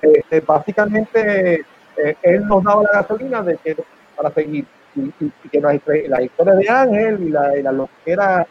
[0.00, 1.64] Este, básicamente,
[1.96, 3.76] eh, él nos daba la gasolina de que,
[4.16, 4.66] para seguir.
[4.96, 5.10] Y,
[5.48, 8.46] que la historia de Ángel y la, y la lo que era,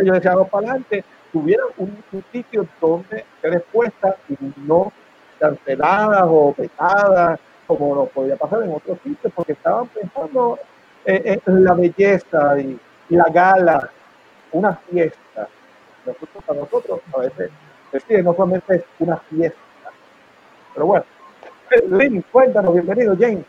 [0.00, 4.92] ellos deseaban para adelante, tuvieran un, sitio donde ser expuesta y no
[5.38, 10.58] canceladas o pesadas, como nos podía pasar en otros sitios, porque estaban pensando
[11.04, 12.78] en, la belleza y,
[13.10, 13.90] la gala,
[14.52, 15.48] una fiesta.
[16.06, 17.50] Nosotros, para nosotros, a veces,
[17.92, 19.58] decir, no solamente es una fiesta,
[20.74, 21.04] pero bueno,
[21.90, 23.44] Lynn, cuéntanos, bienvenido, James.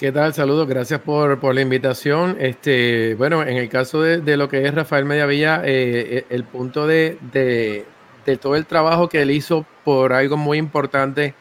[0.00, 0.32] ¿Qué tal?
[0.32, 2.38] Saludos, gracias por, por, la invitación.
[2.40, 6.44] Este, bueno, en el caso de, de lo que es Rafael Mediavilla, eh, eh, el
[6.44, 7.84] punto de, de,
[8.24, 11.34] de, todo el trabajo que él hizo por algo muy importante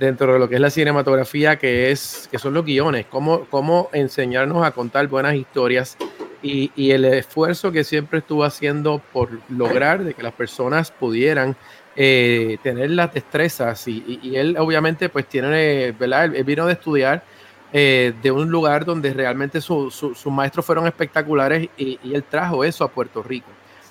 [0.00, 3.90] dentro de lo que es la cinematografía, que, es, que son los guiones, cómo, cómo
[3.92, 5.96] enseñarnos a contar buenas historias
[6.42, 11.54] y, y, el esfuerzo que siempre estuvo haciendo por lograr de que las personas pudieran
[12.02, 16.34] eh, tener las destrezas y, y, él obviamente pues tiene, ¿verdad?
[16.34, 17.22] Él, vino de estudiar
[17.74, 22.84] eh, de un lugar donde realmente sus maestros fueron espectaculares y, y, él trajo eso
[22.84, 23.48] a Puerto Rico.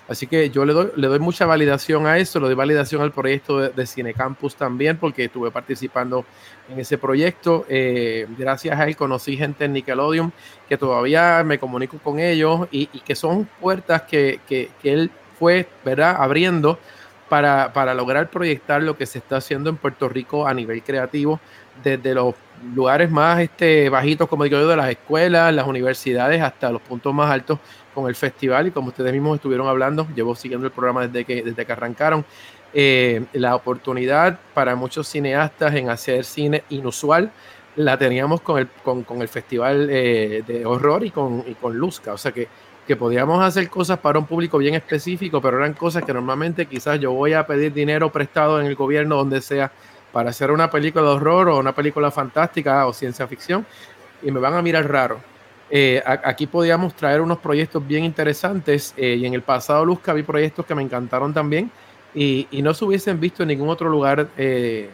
[0.08, 3.12] Así que yo le doy, le doy mucha validación a eso, le doy validación al
[3.12, 6.26] proyecto de, de Cine Campus también, porque estuve participando
[6.68, 7.68] en ese proyecto.
[7.70, 10.34] Eh, gracias a él conocí gente en Nickelodeon
[10.68, 15.12] que todavía me comunico con ellos y, y que son puertas que, que, que él
[15.38, 16.16] fue ¿verdad?
[16.18, 16.80] abriendo
[17.30, 21.40] para, lograr proyectar lo que se está haciendo en Puerto Rico a nivel creativo,
[21.84, 22.36] desde los
[22.76, 27.14] lugares más este, bajitos, como digo yo, de las escuelas, las universidades, hasta los puntos
[27.14, 27.60] más altos
[27.94, 28.68] con el festival.
[28.68, 32.26] Y como ustedes mismos estuvieron hablando, llevo siguiendo el programa desde que, desde que arrancaron,
[32.74, 37.32] eh, la oportunidad para muchos cineastas en hacer cine inusual
[37.76, 41.78] la teníamos con el, con, con el festival eh, de horror y con, y con
[41.78, 42.14] Luzca.
[42.14, 42.48] O sea que
[42.90, 47.00] que podíamos hacer cosas para un público bien específico, pero eran cosas que normalmente quizás
[47.00, 49.72] yo voy a pedir dinero prestado en el gobierno, donde sea,
[50.12, 53.64] para hacer una película de horror o una película fantástica o ciencia ficción,
[54.24, 55.20] y me van a mirar raro.
[55.70, 60.24] Eh, aquí podíamos traer unos proyectos bien interesantes, eh, y en el pasado, Luzca, vi
[60.24, 61.70] proyectos que me encantaron también,
[62.16, 64.90] y, no se hubiesen visto en ningún otro lugar eh,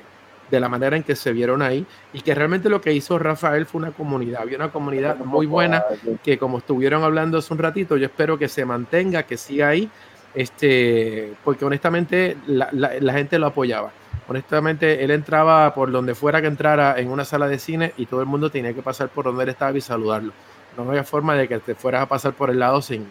[0.49, 3.65] de la manera en que se vieron ahí y que realmente lo que hizo Rafael
[3.65, 5.83] fue una comunidad, había una comunidad muy buena
[6.23, 9.89] que como estuvieron hablando hace un ratito, yo espero que se mantenga, que siga ahí,
[10.33, 13.91] este, porque honestamente la, la, gente lo apoyaba.
[14.27, 18.21] Honestamente, él entraba por donde fuera que entrara en una sala de cine y todo
[18.21, 20.33] el mundo tenía que pasar por donde él estaba y saludarlo.
[20.75, 23.09] No había forma de que te fueras a pasar por el lado sin,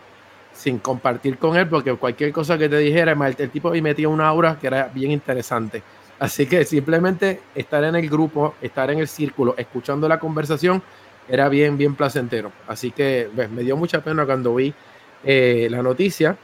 [0.52, 4.08] sin compartir con él, porque cualquier cosa que te dijera, el, el tipo y metía
[4.08, 5.82] una aura que era bien interesante.
[6.18, 10.82] Así que simplemente estar en el grupo, estar en el círculo, escuchando la conversación,
[11.28, 12.52] era bien, bien placentero.
[12.68, 14.72] Así que pues, me dio mucha pena cuando vi
[15.24, 16.36] eh, la noticia,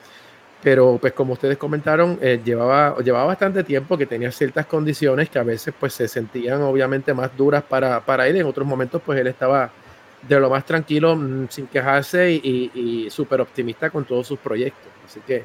[0.63, 5.39] pero pues como ustedes comentaron, eh, llevaba, llevaba bastante tiempo que tenía ciertas condiciones que
[5.39, 8.37] a veces pues se sentían obviamente más duras para, para él.
[8.37, 9.71] En otros momentos pues él estaba
[10.27, 14.39] de lo más tranquilo, mm, sin quejarse y, y, y súper optimista con todos sus
[14.39, 14.91] proyectos.
[15.07, 15.45] Así que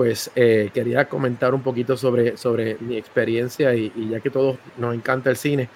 [0.00, 4.94] pues eh, quería comentar un poquito sobre, sobre mi experiencia y, ya que todos nos
[4.94, 5.68] encanta el cine,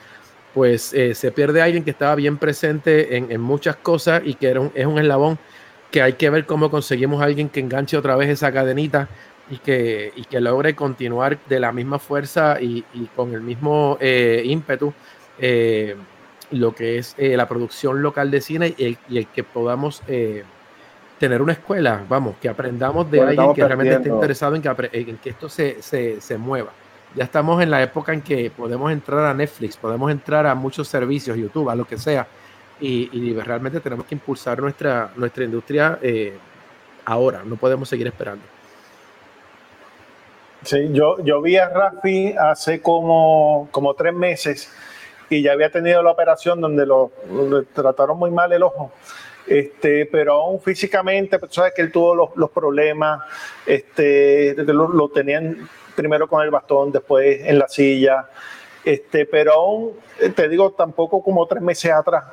[0.55, 4.49] pues eh, se pierde alguien que estaba bien presente en, en muchas cosas y que
[4.49, 5.39] era un, es un eslabón
[5.91, 9.11] que hay que ver cómo conseguimos alguien que enganche otra vez esa cadenita
[9.51, 12.83] y que, y que logre continuar de la misma fuerza y,
[13.15, 14.95] con el mismo eh, ímpetu
[16.51, 20.01] lo que es la producción local de cine y el que podamos
[21.19, 25.17] tener una escuela, vamos, que aprendamos de alguien que realmente esté interesado en que, en
[25.19, 26.71] que esto se, se, se, mueva.
[27.15, 30.89] Ya estamos en la época en que podemos entrar a Netflix, podemos entrar a muchos
[30.89, 32.27] servicios, YouTube, a lo que sea,
[32.81, 36.37] y, y realmente tenemos que impulsar nuestra, nuestra industria eh,
[37.05, 38.45] ahora, no podemos seguir esperando.
[40.63, 44.73] Sí, yo, yo vi a Rafi hace como, como tres meses
[45.29, 48.91] y ya había tenido la operación donde lo, lo trataron muy mal el ojo
[49.47, 53.23] este, pero aún físicamente, pues, sabes que él tuvo los, los problemas,
[53.67, 58.29] este, lo, lo, tenían primero con el bastón, después en la silla,
[58.85, 62.25] este, pero aún, eh, te digo, tampoco como tres meses atrás,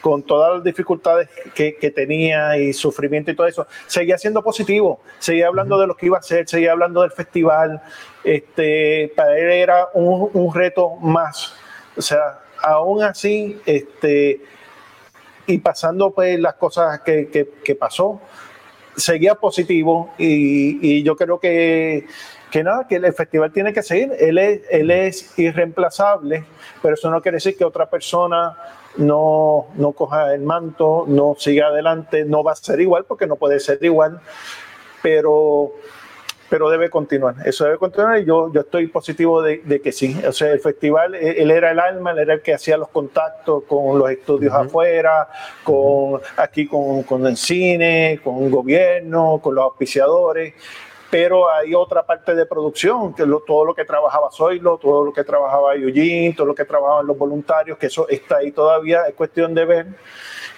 [0.00, 5.00] con todas las dificultades que, que, tenía y sufrimiento y todo eso, seguía siendo positivo,
[5.18, 7.82] seguía hablando de lo que iba a hacer, seguía hablando del festival,
[8.24, 11.54] este, para él era un, un reto más,
[11.96, 14.40] o sea, aún así, este,
[15.50, 18.20] y pasando pues las cosas que, que, pasó,
[18.96, 22.06] seguía positivo y, y yo creo que,
[22.50, 24.12] que, nada, que el festival tiene que seguir.
[24.18, 26.44] Él es, él es irreemplazable,
[26.82, 28.56] pero eso no quiere decir que otra persona
[28.96, 33.36] no, no coja el manto, no siga adelante, no va a ser igual porque no
[33.36, 34.20] puede ser igual,
[35.02, 35.72] pero
[36.50, 37.36] pero debe continuar.
[37.44, 40.20] Eso debe continuar y yo, yo estoy positivo de, que sí.
[40.26, 43.62] O sea, el festival, él era el alma, él era el que hacía los contactos
[43.68, 45.28] con los estudios afuera,
[45.62, 50.54] con aquí con, con, el cine, con el gobierno, con los auspiciadores.
[51.08, 55.12] Pero hay otra parte de producción, que lo, todo lo que trabajaba Zoilo, todo lo
[55.12, 59.02] que trabajaba Eugene, todo lo que trabajaban los voluntarios, que eso está ahí todavía.
[59.08, 59.86] Es cuestión de ver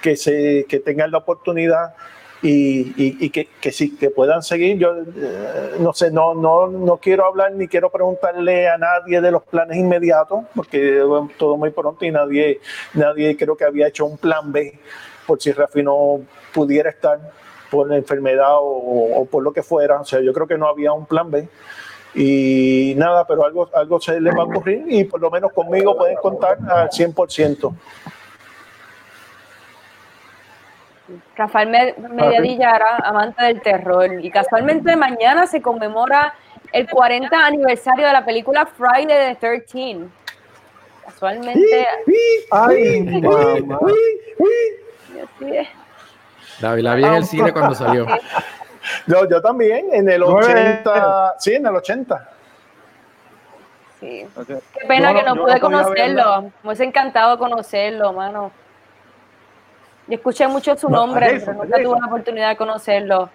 [0.00, 1.94] que, se, que tengan la oportunidad
[2.42, 4.76] y, que, que, sí, que puedan seguir.
[4.78, 9.30] Yo eh, no sé, no, no, no quiero hablar ni quiero preguntarle a nadie de
[9.30, 11.02] los planes inmediatos, porque
[11.38, 12.60] todo muy pronto y nadie,
[12.94, 14.78] nadie creo que había hecho un plan B
[15.26, 16.20] por si Rafi no
[16.52, 17.20] pudiera estar
[17.70, 20.00] por la enfermedad o, por lo que fuera.
[20.00, 21.48] O sea, yo creo que no había un plan B.
[22.14, 25.96] Y nada, pero algo, algo se les va a ocurrir y por lo menos conmigo
[25.96, 27.72] pueden contar al 100%.
[31.36, 36.34] Rafael Mediadilla era amante del terror y casualmente mañana se conmemora
[36.72, 40.06] el 40 aniversario de la película Friday the 13.
[41.04, 41.86] Casualmente.
[42.50, 43.02] Ay,
[43.66, 43.78] mamá.
[46.60, 48.06] David la vi en el cine cuando salió.
[49.06, 51.34] Yo, yo también, en el 80.
[51.38, 52.28] Sí, en el 80.
[54.00, 54.26] Sí.
[54.46, 56.42] Qué pena que no, pude conocerlo.
[56.42, 58.50] Me hubiese encantado conocerlo, mano.
[60.08, 63.30] Yo escuché mucho su nombre, pero nunca tuve la oportunidad de conocerlo.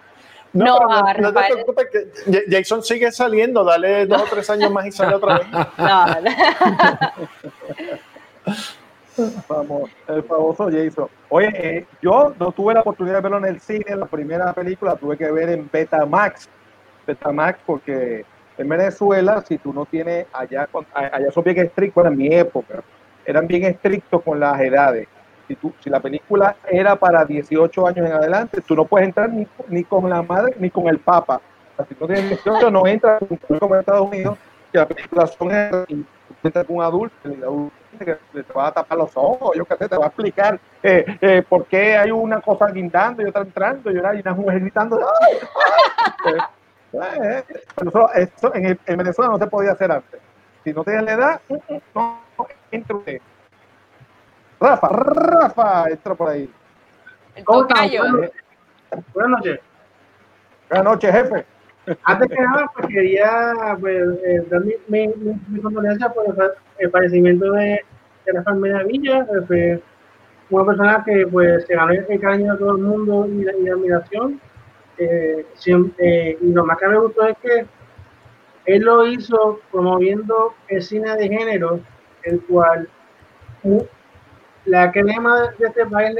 [0.52, 4.92] No, no, te preocupes, que Jason sigue saliendo, dale dos o tres años más y
[4.92, 5.46] sale otra vez.
[9.48, 11.08] Vamos, el famoso Jason.
[11.28, 14.94] Oye, eh, yo no tuve la oportunidad de verlo en el cine, la primera película
[14.96, 16.48] tuve que ver en Betamax.
[17.06, 18.24] Betamax porque
[18.56, 22.82] en Venezuela, si tú no tienes, allá, allá son bien estrictos, en mi época,
[23.26, 25.08] eran bien estrictos con las edades
[25.80, 29.84] si, la película era para 18 años en adelante, tú no puedes entrar ni, ni
[29.84, 31.40] con la madre ni con el papa.
[31.88, 33.22] Si tú tienes 18, no entras
[33.60, 34.38] como en Estados Unidos,
[34.72, 35.48] que la película son
[35.88, 36.04] y
[36.42, 39.88] entras con un adulto, el adulto te va a tapar los ojos, yo qué sé,
[39.88, 43.90] te va a explicar eh, eh, por qué hay una cosa guindando y otra entrando
[43.90, 45.00] y una mujer gritando.
[46.90, 47.42] Eh,
[47.76, 50.20] pero eso, en, en, Venezuela no se podía hacer antes.
[50.64, 51.40] Si no tienes la edad,
[51.94, 52.20] no
[52.70, 53.20] entra usted.
[54.60, 56.50] Rafa, Rafa, entra por ahí.
[57.36, 58.02] El tocayo.
[59.14, 59.60] Buenas noches.
[60.68, 61.46] Buenas noches, jefe.
[62.02, 65.08] Antes que nada, pues quería pues, eh, dar mi, mi,
[65.48, 66.26] mi, condolencia por
[66.78, 67.80] el, fallecimiento de,
[68.26, 69.26] de Rafael Medavilla.
[69.46, 69.80] Fue
[70.50, 74.40] una persona que pues se ganó el cariño de todo el mundo y la, admiración.
[74.98, 77.66] Eh, siempre, eh, y lo más que me gustó es que
[78.66, 81.80] él lo hizo promoviendo el cine de género,
[82.24, 82.88] el cual
[84.64, 86.16] la crema de este país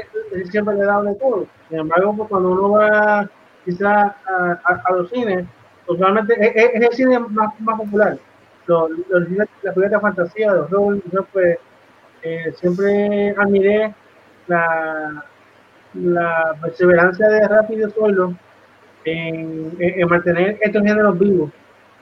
[0.51, 1.47] siempre le da de todo.
[1.69, 3.29] Sin embargo, pues, cuando uno va
[3.65, 5.45] quizás a, los cines,
[5.87, 8.19] usualmente es, es, el cine más, popular.
[8.67, 11.59] Los, los, la película de fantasía, los roles, pues,
[12.23, 13.95] eh, siempre admiré
[14.47, 15.25] la,
[16.61, 18.35] perseverancia de Rápido Suelo
[19.05, 21.51] en, en, mantener estos géneros vivos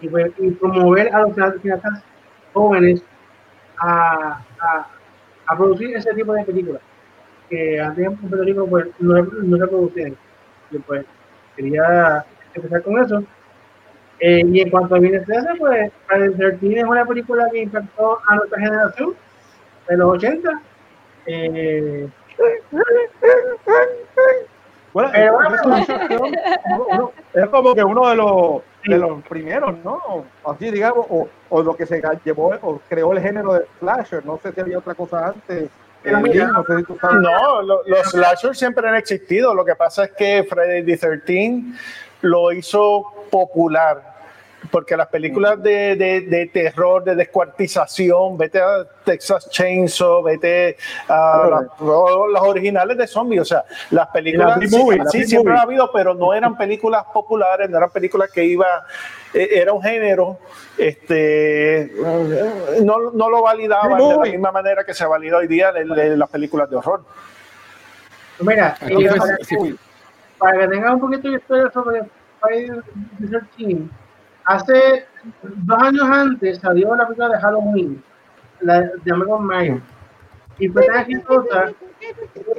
[0.00, 2.02] y, pues, promover a los cineastas
[2.52, 3.02] jóvenes
[3.78, 4.40] a,
[5.46, 6.82] a producir ese tipo de películas
[7.48, 10.16] que antes en Puerto pues, no, se producían.
[10.70, 11.04] Y pues
[11.56, 12.24] quería
[12.54, 13.22] empezar con eso.
[14.18, 15.24] Eh, y en cuanto a Vines
[15.58, 19.14] pues Friday es una película que impactó a nuestra generación
[19.88, 20.62] de los 80.
[21.26, 22.08] Eh,
[24.96, 25.10] bueno,
[27.34, 30.24] es como que uno de los, de los primeros, ¿no?
[30.42, 34.24] Así digamos, o, o, lo que se llevó o creó el género de slasher.
[34.24, 35.68] No sé si había otra cosa antes.
[36.02, 39.54] Eh, no, los slashers siempre han existido.
[39.54, 41.62] Lo que pasa es que Friday the 13
[42.22, 44.15] lo hizo popular
[44.70, 50.76] porque las películas de, de, de, terror, de descuartización, vete a Texas Chainsaw, vete
[51.08, 54.58] a las originales de zombies, o sea, las películas
[55.10, 58.66] sí, siempre ha habido, pero no eran películas populares, no eran películas que iba,
[59.32, 60.38] e, era un género,
[60.78, 61.92] este,
[62.82, 66.70] no, no lo validaban de la misma manera que se valida hoy día las películas
[66.70, 67.02] de horror.
[68.40, 68.76] Mira,
[70.38, 72.02] para, que tengan un poquito de historia sobre
[72.40, 72.82] Friday
[73.18, 73.88] the 13
[74.46, 75.04] Hace
[75.42, 78.02] dos años antes salió la película de Halloween,
[78.60, 79.80] la de American Mayo.
[80.60, 81.72] Y fue tan exitosa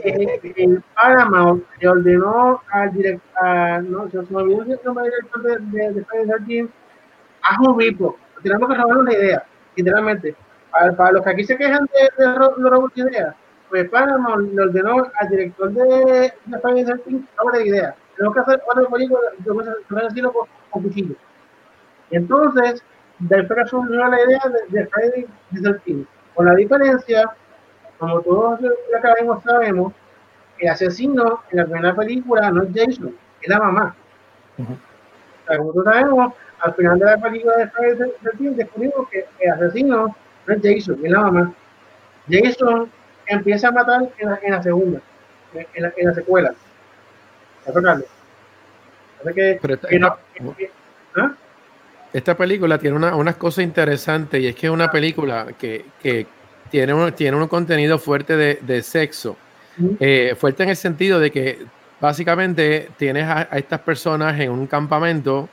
[0.04, 6.70] que el Paramount le ordenó al director, no, el director de, de, de Friday
[7.44, 8.18] a un Repo.
[8.44, 9.44] Tenemos que robar una idea,
[9.78, 10.36] literalmente.
[10.98, 13.34] Para, los que aquí se quejan de, de, de robar idea,
[13.70, 17.96] pues Paramount le ordenó al director de, de Friday the 13 robar idea.
[18.18, 21.16] Tenemos que hacer otra película de con, con cuchillo.
[22.12, 22.84] Entonces,
[23.20, 26.06] después surgió la idea de, de Friday the 13
[26.36, 27.32] con la diferencia
[27.98, 29.94] como todos los que sabemos,
[30.60, 33.96] el asesino en la primera película no es Jason, es la mamá.
[34.58, 34.74] Uh -huh.
[34.74, 39.52] o sea, como todos sabemos, al final de la película de Friday descubrimos que el
[39.52, 40.16] asesino
[40.48, 41.54] no es Jason, es la mamá.
[42.30, 42.92] Jason
[43.28, 45.02] empieza a matar en la, en la segunda,
[45.54, 46.54] en la, en la secuela.
[49.34, 50.18] Que, Pero esta, que no,
[50.58, 50.72] que,
[51.16, 51.34] ¿ah?
[52.18, 56.26] Esta película tiene una, unas cosas interesantes y es que es una película que, que
[56.72, 59.38] tiene un, tiene un contenido fuerte de, de sexo.
[60.00, 61.60] Eh, fuerte en el sentido de que
[62.02, 65.48] básicamente tienes a, a, estas personas en un campamento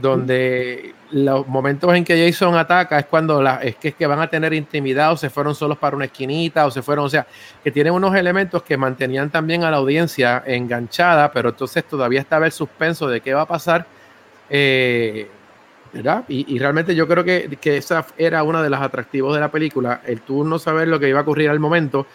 [0.00, 4.20] donde los momentos en que Jason ataca es cuando la, es, que, es que van
[4.20, 7.28] a tener intimidad o se fueron solos para una esquinita o se fueron, o sea,
[7.62, 12.46] que tienen unos elementos que mantenían también a la audiencia enganchada, pero entonces todavía estaba
[12.46, 13.86] el suspenso de qué va a pasar.
[14.50, 15.28] Eh,
[16.28, 20.02] Y, realmente yo creo que, que, esa era una de los atractivos de la película,
[20.04, 22.06] el tú no saber lo que iba a ocurrir al momento,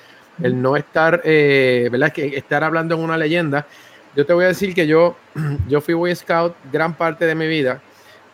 [0.41, 2.11] el no estar, eh, ¿verdad?
[2.11, 3.67] Que estar hablando en una leyenda.
[4.15, 5.15] Yo te voy a decir que yo,
[5.67, 7.81] yo fui Boy Scout gran parte de mi vida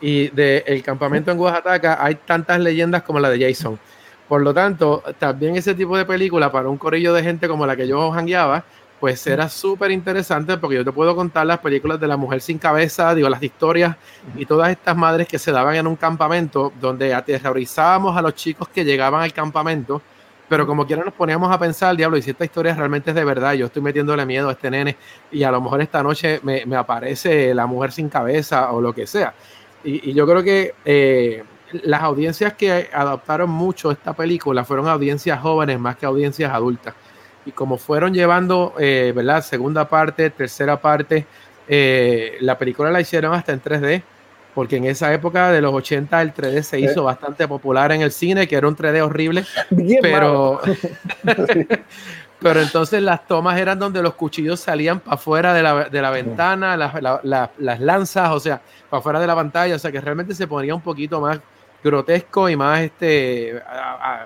[0.01, 3.79] y del de campamento en Oaxaca hay tantas leyendas como la de Jason.
[4.27, 7.75] Por lo tanto, también ese tipo de película para un corillo de gente como la
[7.75, 8.63] que yo jangueaba,
[8.99, 12.57] pues era súper interesante porque yo te puedo contar las películas de la mujer sin
[12.57, 13.95] cabeza, digo, las historias
[14.35, 18.67] y todas estas madres que se daban en un campamento donde aterrorizábamos a los chicos
[18.67, 20.01] que llegaban al campamento,
[20.49, 23.23] pero como quiera nos poníamos a pensar, diablo, y si esta historia realmente es de
[23.23, 24.97] verdad, yo estoy metiéndole miedo a este nene
[25.31, 28.93] y a lo mejor esta noche me, me aparece la mujer sin cabeza o lo
[28.93, 29.33] que sea.
[29.83, 31.43] Y, y yo creo que eh,
[31.83, 36.93] las audiencias que adoptaron mucho esta película fueron audiencias jóvenes más que audiencias adultas
[37.45, 39.43] y como fueron llevando, eh, ¿verdad?
[39.43, 41.25] Segunda parte, tercera parte,
[41.67, 44.03] eh, la película la hicieron hasta en 3D,
[44.53, 48.11] porque en esa época de los 80 el 3D se hizo bastante popular en el
[48.11, 50.59] cine, que era un 3D horrible, Bien pero...
[52.41, 56.09] pero entonces las tomas eran donde los cuchillos salían para afuera de la, de la
[56.09, 59.91] ventana, las, la, la, las lanzas, o sea, para afuera de la pantalla, o sea
[59.91, 61.39] que realmente se ponía un poquito más
[61.83, 63.61] grotesco y más este,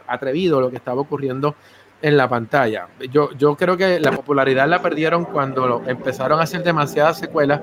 [0.08, 1.56] atrevido lo que estaba ocurriendo
[2.04, 2.90] en la pantalla.
[3.12, 7.62] Yo, yo creo que la popularidad la perdieron cuando empezaron a hacer demasiadas secuelas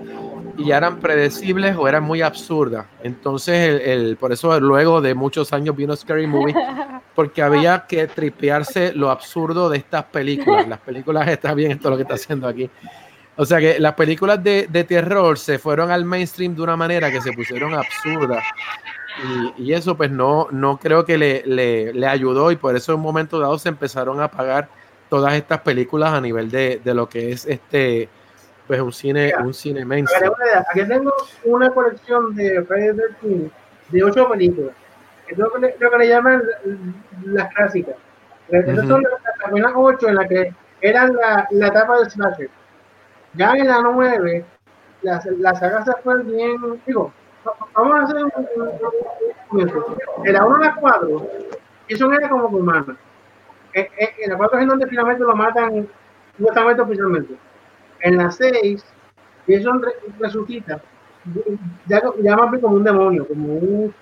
[0.56, 2.86] y ya eran predecibles o eran muy absurdas.
[3.02, 6.54] Entonces, el, el, por eso luego de muchos años vino Scary Movie,
[7.14, 10.66] porque había que tripearse lo absurdo de estas películas.
[10.66, 12.70] Las películas, está bien esto lo que está haciendo aquí.
[13.36, 17.10] O sea que las películas de, de terror se fueron al mainstream de una manera
[17.10, 18.42] que se pusieron absurdas.
[19.56, 22.92] Y, y, eso pues no, no creo que le, le, le, ayudó y por eso
[22.92, 24.68] en un momento dado se empezaron a pagar
[25.08, 28.08] todas estas películas a nivel de, de lo que es este
[28.66, 30.32] pues un cine Mira, un cine mainstream.
[30.70, 31.12] Aquí tengo
[31.44, 33.50] una colección de Friday the 13
[33.88, 34.74] de ocho películas.
[35.26, 36.42] Es lo que le, lo que le llaman
[37.24, 37.96] las clásicas.
[38.48, 38.88] Esas uh -huh.
[38.88, 42.50] son las primeras ocho en las que eran la, la etapa del slasher.
[43.34, 44.44] Ya en la nueve,
[45.02, 47.12] la, la saga se fue bien, digo,
[47.74, 48.32] vamos a hacer un,
[49.50, 49.96] momento.
[50.24, 51.28] En la 1 a la 4,
[51.88, 52.96] eso era como humana.
[53.72, 53.86] En,
[54.18, 55.88] en la 4 es donde finalmente lo matan,
[56.36, 57.34] supuestamente oficialmente.
[58.00, 58.84] En la 6,
[59.46, 59.72] eso
[60.18, 60.80] resucita,
[61.86, 63.94] ya, ya más como un demonio, como un,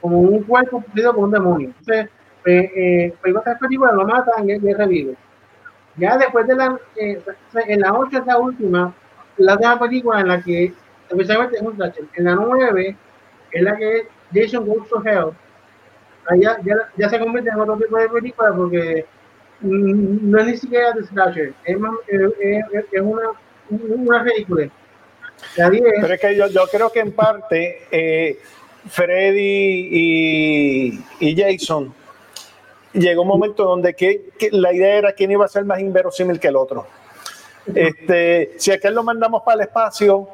[0.00, 1.68] como un cuerpo cumplido con un demonio.
[1.68, 2.10] Entonces,
[2.46, 5.16] eh, eh, pues estas películas lo matan y, y revive.
[5.96, 7.22] Ya después de la, eh,
[7.66, 8.92] en la 8 es la última,
[9.36, 10.72] la de la película en la que
[11.08, 12.04] especialmente en un slasher.
[12.14, 12.96] En la 9
[13.52, 15.32] es la que Jason Goes to Hell.
[16.40, 16.58] Ya,
[16.96, 19.04] ya, se convierte en otro tipo de película porque
[19.60, 21.76] no es ni siquiera de slasher, es,
[22.08, 23.30] es, es, es una,
[23.68, 24.70] una película.
[25.56, 28.38] Pero es que yo, yo creo que en parte eh,
[28.88, 31.94] Freddy y, y, Jason
[32.92, 36.48] llegó un momento donde que la idea era quién iba a ser más inverosímil que
[36.48, 36.86] el otro.
[37.74, 40.28] Este, si aquel lo mandamos para el espacio,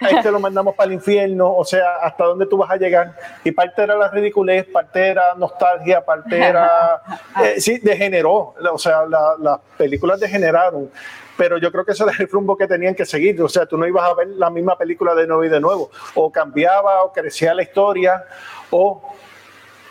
[0.00, 3.16] a este lo mandamos para el infierno, o sea, hasta dónde tú vas a llegar.
[3.44, 7.02] Y parte era la ridiculez, parte era nostalgia, parte era.
[7.42, 10.90] Eh, sí, degeneró, o sea, las la películas degeneraron.
[11.36, 13.40] Pero yo creo que ese era el rumbo que tenían que seguir.
[13.42, 15.90] O sea, tú no ibas a ver la misma película de nuevo y de nuevo.
[16.14, 18.24] O cambiaba, o crecía la historia,
[18.70, 19.02] o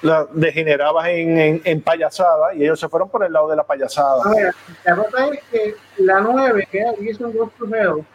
[0.06, 4.22] la degenerabas en, en, payasada y ellos se fueron por el lado de la payasada.
[4.24, 4.54] A ver,
[4.84, 8.06] la cosa es que la 9, que era Jason Goes to Hell,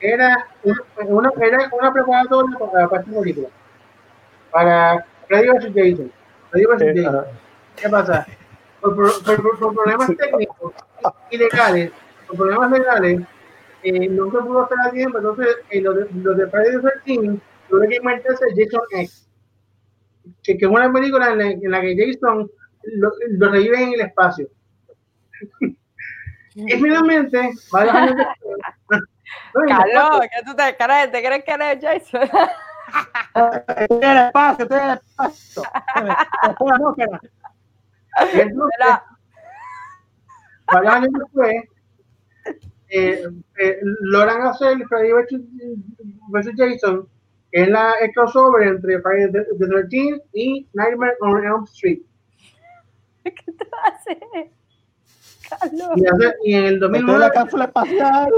[0.00, 3.48] era una, era una preparatoria para la parte película.
[4.50, 5.72] Para Freddy vs.
[5.74, 6.12] Jason.
[6.50, 6.82] Freddy vs.
[6.82, 7.24] Eh, Jason.
[7.76, 8.26] ¿Qué pasa?
[8.80, 10.72] Por, por, por, problemas técnicos
[11.30, 11.92] y legales,
[12.26, 13.20] por problemas legales,
[13.82, 15.18] eh, no se pudo hacer a tiempo.
[15.18, 19.29] Entonces, eh, los de, los de Friday the 13 tuvieron que inventarse Jason X
[20.42, 22.50] que, que es una película en la, que Jason
[22.84, 24.48] lo, lo, revive en el espacio.
[26.54, 29.02] y finalmente, varios años después.
[29.68, 31.12] Carlos, ¿qué tú te crees?
[31.12, 32.22] ¿Te crees que eres Jason?
[33.68, 35.62] estoy en el espacio, estoy en el espacio.
[40.72, 41.54] varios años después,
[42.88, 43.22] eh,
[43.58, 46.52] eh, logran hacer Freddy vs.
[46.56, 47.08] Jason
[47.52, 52.00] es la el crossover entre Friday the, the 13 y Nightmare on Elm Street.
[53.24, 54.50] ¿Qué te hace?
[55.48, 55.90] Carlos.
[55.96, 58.30] Y, hace, y en el 2009 la cápsula espacial.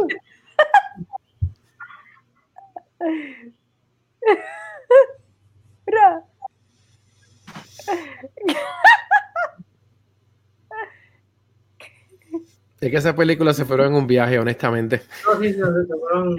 [12.81, 15.03] Es que esa película se fueron en un viaje, honestamente.
[15.25, 16.37] No, sí, se fueron.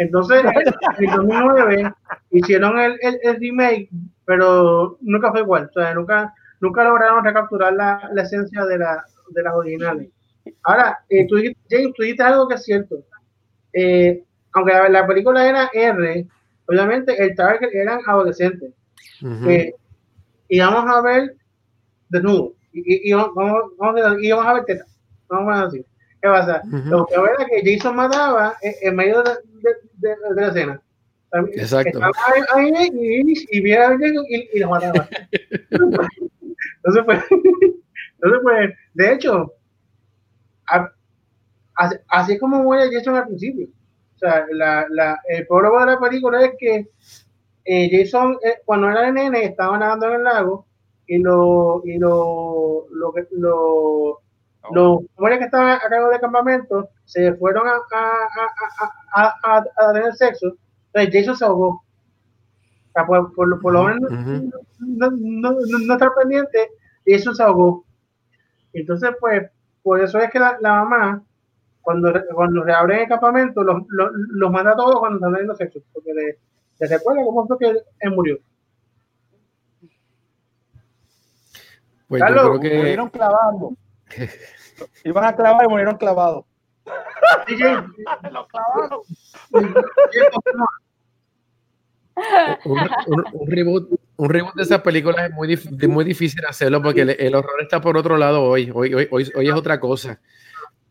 [0.00, 0.42] Entonces,
[0.98, 1.92] en el 2009
[2.30, 3.90] hicieron el, el, el, remake,
[4.24, 5.68] pero nunca fue igual.
[5.68, 10.08] O sea, nunca, nunca lograron recapturar la, la esencia de, la, de las originales.
[10.62, 12.96] Ahora, eh, tú, James, tú dijiste algo que es cierto.
[13.74, 14.24] Eh,
[14.54, 16.26] aunque la, la, película era R,
[16.66, 18.72] obviamente el target eran adolescentes.
[19.20, 19.50] Uh -huh.
[19.50, 19.74] eh,
[20.48, 21.36] y vamos a ver
[22.08, 22.54] desnudo.
[22.72, 24.86] Y, y, y, vamos, vamos, a, y vamos a ver teta.
[25.28, 25.84] Vamos a decir.
[26.22, 26.62] ¿Qué pasa?
[26.64, 26.84] Uh -huh.
[26.84, 30.82] Lo que era que Jason mataba en, en medio de, de, de, de, la escena.
[31.52, 32.00] Exacto.
[32.26, 35.08] Ahí, ahí, y, y, viera y, y lo mataba.
[35.70, 39.54] entonces, pues, entonces, pues, de hecho,
[40.68, 40.92] a,
[41.76, 43.68] así, así es como muere Jason al principio.
[44.16, 46.88] O sea, la, la, el prólogo de la película es que
[47.64, 50.66] eh, Jason, eh, cuando era nene, estaba nadando en el lago
[51.06, 54.20] y lo, y lo, lo, lo
[54.72, 58.28] los hombres que estaban a cargo del campamento se fueron a, a,
[59.14, 60.54] a, a, a tener sexo.
[60.92, 61.68] Entonces Jason se ahogó.
[61.68, 64.52] O sea, por, por, por, lo menos uh -huh.
[64.80, 66.70] no, no, no, no, estar pendiente,
[67.06, 67.84] Jason se ahogó.
[68.72, 69.48] Entonces, pues,
[69.82, 71.22] por eso es que la, la mamá,
[71.80, 75.80] cuando, cuando reabren el campamento, los, los, los manda a todos cuando están teniendo sexo.
[75.92, 76.38] Porque le,
[76.78, 77.66] le recuerda cómo fue que
[78.00, 78.38] él murió.
[82.08, 82.78] Pues Carlos, yo creo que...
[82.78, 83.72] murieron clavando.
[85.04, 86.44] Iban a clavar y murieron clavados.
[92.64, 97.02] Un, un, un, reboot, un reboot de esas películas es muy, muy difícil hacerlo porque
[97.02, 98.70] el, el, horror está por otro lado hoy.
[98.74, 100.20] Hoy, hoy, hoy, hoy es otra cosa.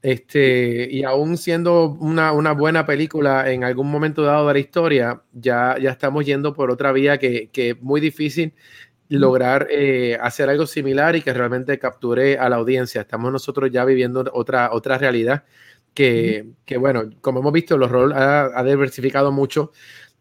[0.01, 5.21] Este, y aún siendo una, una, buena película en algún momento dado de la historia,
[5.33, 8.53] ya, ya estamos yendo por otra vía que, que es muy difícil
[9.09, 13.01] lograr eh, hacer algo similar y que realmente capture a la audiencia.
[13.01, 15.43] Estamos nosotros ya viviendo otra, otra realidad
[15.93, 16.51] que, mm.
[16.65, 19.71] que bueno, como hemos visto, el horror ha, ha diversificado mucho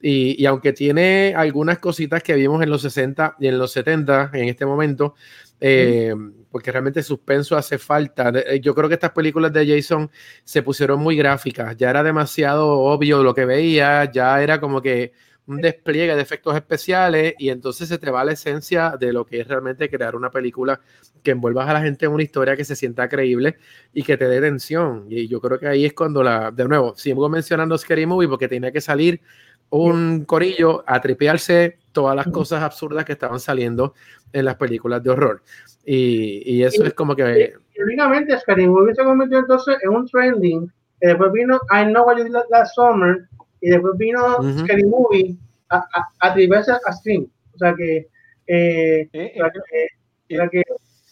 [0.00, 4.30] y, y, aunque tiene algunas cositas que vimos en los 60 y en los 70
[4.32, 5.14] en este momento,
[5.60, 6.32] eh, mm.
[6.50, 8.32] porque realmente suspenso hace falta.
[8.34, 10.10] Eh, yo creo que estas películas de Jason
[10.44, 15.12] se pusieron muy gráficas, ya era demasiado obvio lo que veía, ya era como que
[15.48, 19.40] un despliegue de efectos especiales y entonces se te va la esencia de lo que
[19.40, 20.78] es realmente crear una película
[21.22, 23.56] que envuelvas a la gente en una historia que se sienta creíble
[23.94, 25.06] y que te dé tensión.
[25.08, 28.46] Y yo creo que ahí es cuando la, de nuevo, sigo mencionando Scary Movie porque
[28.46, 29.22] tenía que salir
[29.70, 33.94] un corillo a tripearse todas las cosas absurdas que estaban saliendo
[34.32, 35.42] en las películas de horror.
[35.84, 37.54] Y, y eso y, es como que...
[37.82, 40.70] Únicamente Scary Movie se convirtió entonces en un trending.
[41.00, 43.28] Después vino I Know What You Did Last Summer
[43.60, 44.64] y después vino uh -huh.
[44.64, 45.36] Scary Movie
[45.68, 47.26] a, a, a atreverse a stream.
[47.54, 48.08] O sea que.
[48.46, 49.88] Eh, sí, o sea que,
[50.28, 50.62] y, que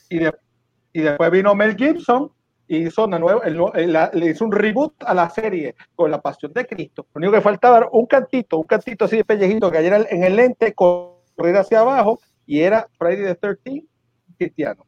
[0.09, 0.33] y, de,
[0.93, 2.33] y, después vino Mel Gibson
[2.67, 6.21] y hizo, una nueva, el, el, le hizo un reboot a la serie con la
[6.21, 7.07] pasión de Cristo.
[7.15, 10.25] Lo único que faltaba era un cantito, un cantito así de pellejito que cayera en
[10.25, 13.85] el lente, correr hacia abajo y era Friday the 13
[14.39, 14.87] cristiano.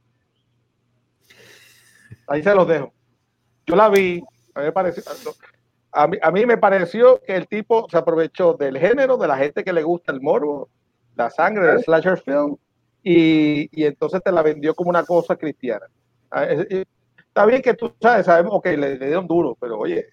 [2.26, 2.92] Ahí se los dejo.
[3.66, 4.22] Yo la vi,
[4.54, 5.02] a mí me pareció
[5.93, 9.36] a mí, a mí, me pareció que el tipo se aprovechó del género, de la
[9.36, 10.68] gente que le gusta el morbo,
[11.16, 12.57] la sangre del slasher film,
[13.03, 15.86] y, y entonces te la vendió como una cosa cristiana.
[16.30, 20.07] Ah, está bien que tú sabes, sabemos que le, le dieron duro, pero oye,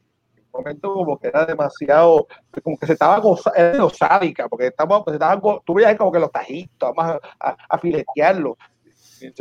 [0.56, 2.28] momento como que era demasiado,
[2.64, 6.32] como que se estaba gozando, sádica, porque estaba, pues, estaba, tú veías como que los
[6.32, 8.58] tajitos, vamos a, a, filetearlo.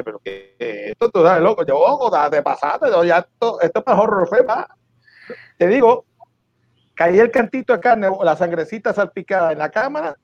[0.05, 4.67] pero que esto tú sabes, loco, yo, ojo, te pasaste, ya esto, es mejor, más.
[5.57, 6.05] Te digo,
[6.95, 10.17] caía el cantito de carne o la sangrecita salpicada en la cámara,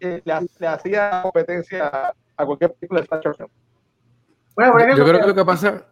[0.00, 3.46] eh, le, hacía competencia a cualquier película de Slasher
[4.56, 5.86] Bueno, yo creo que lo que pasa,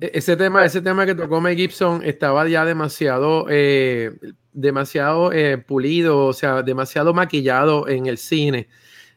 [0.00, 4.12] e-, ese tema, ese tema que tocó Mel Gibson estaba ya demasiado, eh,
[4.52, 8.68] demasiado eh, pulido, o sea, demasiado maquillado en el cine.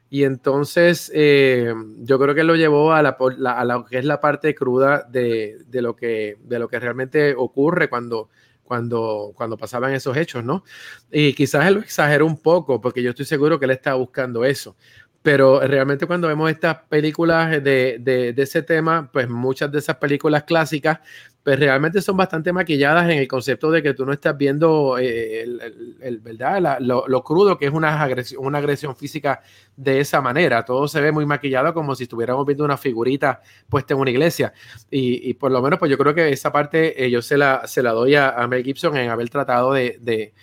[0.10, 4.54] Y entonces yo creo que lo llevó a, la, a lo que es la parte
[4.54, 8.30] cruda de, de, lo que, de lo que realmente ocurre cuando,
[8.72, 10.64] cuando, cuando pasaban esos hechos, ¿no?
[11.12, 14.46] Y quizás él lo exageró un poco, porque yo estoy seguro que él estaba buscando
[14.46, 14.78] eso.
[15.22, 19.98] Pero realmente cuando vemos estas películas de, de, de, ese tema, pues muchas de esas
[19.98, 21.00] películas clásicas
[21.44, 25.42] pues realmente son bastante maquilladas en el concepto de que tú no estás viendo eh,
[25.42, 26.78] el, ¿verdad?
[26.80, 29.42] lo, crudo que es una agresión, una agresión física
[29.76, 30.64] de esa manera.
[30.64, 34.54] Todo se ve muy maquillado como si estuviéramos viendo una figurita puesta en una iglesia.
[34.92, 37.82] Y, por lo menos, pues yo creo que esa parte eh, yo se la, se
[37.82, 40.34] la doy a, Mel Gibson en haber tratado de, de,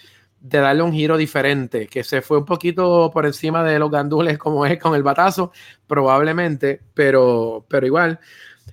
[0.41, 4.39] de, darle un giro diferente, que se fue un poquito por encima de los gandules
[4.39, 5.53] como es con el batazo,
[5.87, 8.21] probablemente, pero, pero igual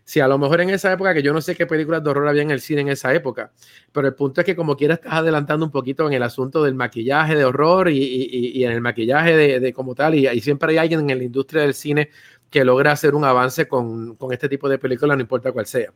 [0.03, 2.27] si a lo mejor en esa época, que yo no sé qué películas de horror
[2.27, 3.51] había en el cine en esa época,
[3.91, 6.75] pero el punto es que como quiera estás adelantando un poquito en el asunto del
[6.75, 11.17] maquillaje de horror y, en el maquillaje de, como tal, y, siempre hay alguien en
[11.17, 12.09] la industria del cine
[12.49, 15.91] que logra hacer un avance con, este tipo de películas, no importa cuál sea.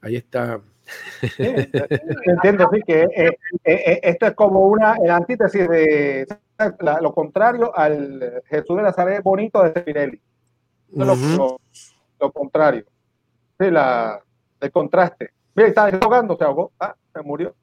[0.00, 0.60] Ahí está.
[1.38, 6.26] entiendo, sí, que eh, eh, eh, esto es como una, el antítesis de
[7.00, 10.20] lo contrario al Jesús de Nazaret bonito de Spinelli
[12.20, 12.84] lo contrario.
[13.58, 14.20] Sí, la,
[14.60, 15.30] el contraste.
[15.54, 17.54] Mira, está ahogando, se ahogó, ah, se murió.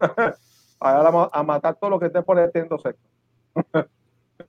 [0.80, 2.96] Ahora vamos a matar todo lo que esté por el sexo.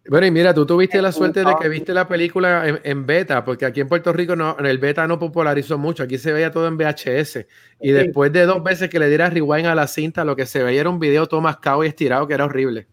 [0.10, 3.66] Bueno, y mira, tú tuviste la suerte de que viste la película en, beta, porque
[3.66, 6.68] aquí en Puerto Rico no, en el beta no popularizó mucho, aquí se veía todo
[6.68, 7.46] en VHS.
[7.80, 10.64] Y después de dos veces que le diera rewind a la cinta, lo que se
[10.64, 12.88] veía era un video todo mascado y estirado que era horrible.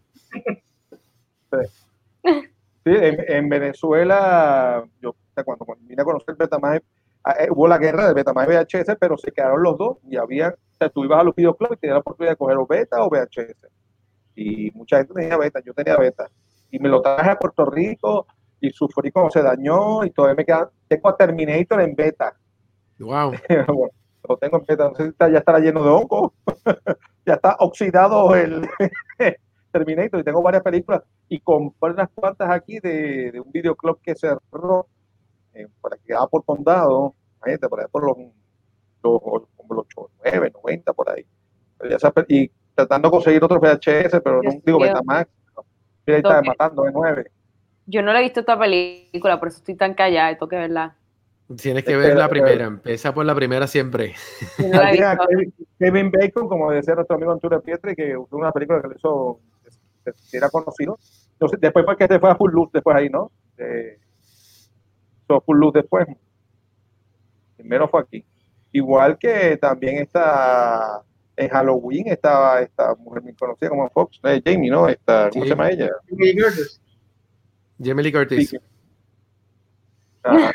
[2.83, 6.83] Sí, en, Venezuela, yo cuando, vine a conocer Betamax,
[7.23, 10.17] ah, eh, hubo la guerra de Betamax y VHS, pero se quedaron los dos y
[10.17, 12.65] había, o sea, tú ibas a los videoclubs y tenías la oportunidad de coger o
[12.65, 13.67] beta o VHS.
[14.35, 16.27] Y mucha gente tenía beta, yo tenía beta.
[16.71, 18.25] Y me lo traje a Puerto Rico
[18.59, 22.35] y sufrí como se dañó y todavía me queda, tengo a Terminator en beta.
[22.99, 23.33] Wow.
[24.29, 26.33] lo tengo en beta, no sé si ya estará lleno de hongo,
[27.25, 28.67] ya está oxidado el
[29.71, 34.15] Terminator y tengo varias películas y compré unas cuantas aquí de, de un videoclub que
[34.15, 34.87] cerró
[35.53, 38.17] eh, por aquí ah, por condado, gente, por ahí por los,
[39.03, 39.85] los, como los
[40.23, 41.25] 9, 90, por ahí.
[42.27, 45.29] Y tratando de conseguir otro VHS, pero no digo Betamax.
[46.05, 47.31] Mira, ahí está matando de 9.
[47.87, 50.95] Yo no le he visto esta película, por eso estoy tan callada, tengo que verla.
[51.55, 54.13] Tienes que ver la primera, empieza por la primera siempre.
[55.77, 59.39] Kevin Bacon, como decía nuestro amigo Antonio Pietri, que usó una película que le hizo,
[60.03, 60.97] que era conocido.
[61.33, 63.31] Entonces, después fue que se fue a Full Luz, después ahí, ¿no?
[63.57, 63.99] Eh,
[65.27, 66.07] Full Luz después.
[67.57, 68.25] Primero fue aquí.
[68.71, 71.03] Igual que también está
[71.41, 74.87] en Halloween estaba esta mujer muy conocida como Fox, eh, Jamie, ¿no?
[74.87, 75.89] Esta, ¿Cómo se llama ella?
[76.07, 76.79] Jamie Curtis.
[77.83, 78.55] Jamie Lee Curtis.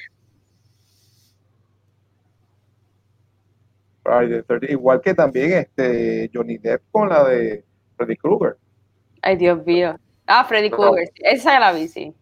[4.68, 7.64] Igual que también este Johnny Depp con la de
[7.96, 8.56] Freddy Krueger.
[9.22, 9.98] Ay, Dios mío.
[10.26, 11.10] Ah, Freddy Krueger.
[11.16, 12.14] Esa es la vi, sí.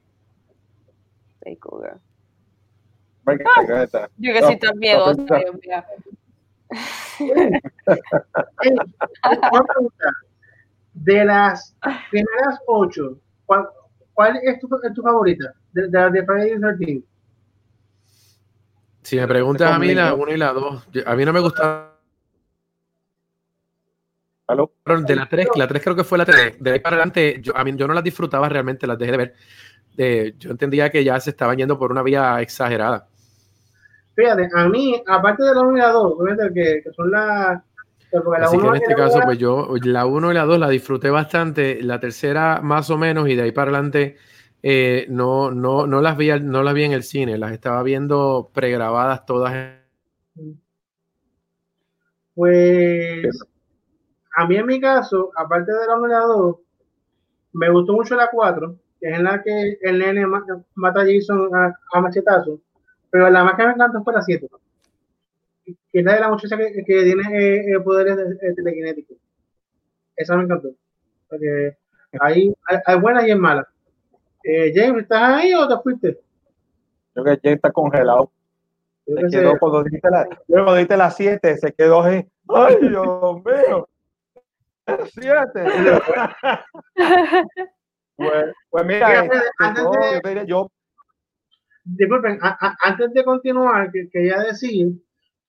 [1.41, 1.99] Freddy Krueger.
[3.27, 5.85] Ah, yo que sí tan miedosa, Dios mío.
[10.95, 11.77] De las
[12.11, 13.67] primeras ocho, ¿cuál,
[14.13, 15.53] cuál es, tu, es, tu, favorita?
[15.73, 17.03] De, de, de Friday the 13
[19.03, 21.91] Si me preguntas a mí, la 1 y la 2, a mí no me gusta.
[24.47, 24.73] ¿Aló?
[24.85, 26.59] De la 3, la 3 creo que fue la 3.
[26.61, 29.19] De ahí para adelante, yo, a mí, yo no las disfrutaba realmente, las dejé de
[29.19, 29.35] ver.
[29.97, 33.09] Eh, yo entendía que ya se estaban yendo por una vía exagerada.
[34.15, 36.15] Fíjate, a mí, aparte de la 1 y la 2,
[36.55, 37.63] que, que son las
[38.41, 41.83] Así que en este caso, pues yo la 1 y la 2 la disfruté bastante,
[41.83, 44.17] la tercera más o menos, y de ahí para adelante
[44.63, 48.51] eh, no, no, no, las vi, no las vi en el cine, las estaba viendo
[48.55, 49.81] pregrabadas todas.
[52.35, 53.27] Pues
[54.37, 56.57] a mí en mi caso, aparte de la 1 y la 2,
[57.55, 61.51] me gustó mucho la 4, que es en la que el nene mata a Jason
[61.53, 62.61] a, a machetazo
[63.15, 64.49] pero la más que me encanta fue la 7.
[65.65, 68.17] Que es la de la muchacha que, que tiene eh, eh poderes
[68.57, 69.17] telekinéticos.
[70.17, 70.71] esa me encantó.
[71.29, 71.77] Porque
[72.19, 72.53] hay,
[72.85, 73.69] hay, buenas y hay malas.
[74.43, 76.19] Eh, James, ¿estás ahí o te fuiste?
[77.13, 78.33] Creo que James está congelado.
[79.07, 80.29] Se quedó cuando dijiste la,
[80.75, 82.27] dijiste las 7, se quedó ahí.
[82.49, 83.89] ¡Ay, Dios mío!
[85.13, 85.65] ¡Siete!
[88.17, 89.85] pues, pues mira, este, antes
[90.25, 90.69] de, yo,
[91.85, 92.39] disculpen,
[92.83, 94.93] antes de continuar, quería decir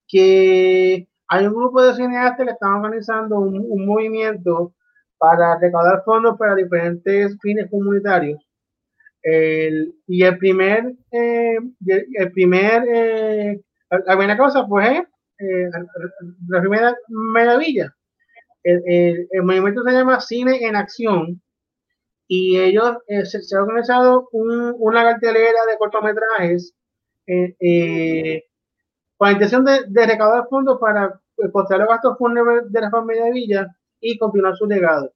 [0.07, 4.73] que hay un grupo de cineastas que están organizando un, movimiento
[5.17, 8.39] para recaudar fondos para diferentes fines comunitarios.
[10.07, 11.57] y el primer, eh,
[12.13, 15.01] el primer, eh, la primera cosa pues
[16.47, 17.93] la primera maravilla.
[18.63, 21.41] El, movimiento se llama Cine en Acción
[22.27, 26.73] y ellos se, ha organizado una cartelera de cortometrajes
[27.25, 31.19] con la intención de, de recaudar fondos para
[31.51, 35.11] postar los gastos fúnebres de la familia de Villa y continuar su legado.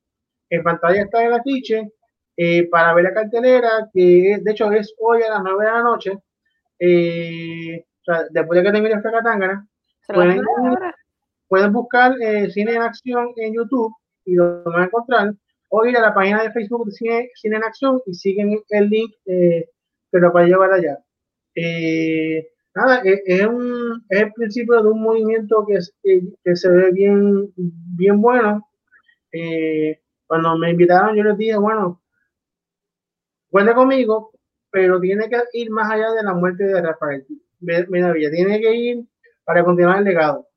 [0.50, 1.92] En pantalla está el afiche
[2.36, 5.84] eh, para ver la cartelera, que de hecho es hoy a las 9 de la
[5.84, 6.18] noche.
[6.80, 9.66] Eh, o sea, después de que termine esta catángara,
[10.08, 10.42] pueden,
[11.48, 13.94] pueden, buscar eh, Cine en Acción en YouTube
[14.26, 15.34] y lo van a encontrar.
[15.70, 18.90] O ir a la página de Facebook de Cine, Cine en Acción y siguen el
[18.90, 19.68] link que
[20.12, 20.98] lo va a llevar allá.
[21.56, 25.80] Eh, nada, es, es, un, es el principio de un movimiento que,
[26.44, 28.68] que, se ve bien, bien bueno.
[29.32, 32.02] Eh, cuando me invitaron, yo les dije, bueno,
[33.50, 34.32] cuente conmigo,
[34.72, 37.26] pero tiene que ir más allá de la muerte de Rafael
[37.60, 39.06] tiene que ir
[39.44, 40.48] para continuar el legado.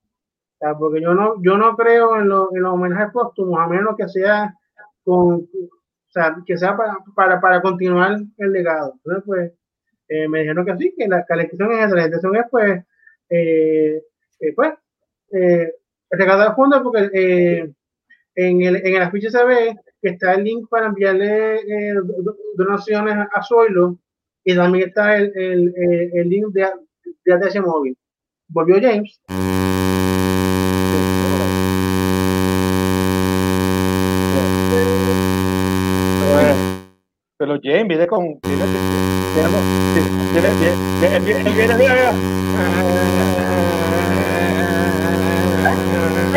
[0.79, 4.09] porque yo no, yo no creo en, lo, en los homenajes póstumos, a menos que
[4.09, 4.57] sea
[5.05, 8.94] con, o sea, que sea para, para, para continuar el legado.
[8.96, 9.53] Entonces, pues,
[10.09, 12.84] eh, me dijeron que sí, que la calificación es la intención es pues,
[13.30, 14.03] eh,
[14.40, 14.74] eh, pues,
[15.32, 15.72] eh,
[16.11, 17.72] recaudar fondos porque
[18.34, 21.61] en, el, en el afiche se ve que está el link para enviarle
[22.57, 23.42] donaciones a, a
[24.44, 25.74] y también está el, el,
[26.12, 26.68] el link de,
[27.24, 27.96] de ATH Móvil.
[28.48, 29.20] Volvió James.
[37.43, 38.38] Pero James viene con.
[38.40, 38.64] Viene,
[39.34, 40.49] viene,
[41.01, 41.97] viene, viene, viene, viene,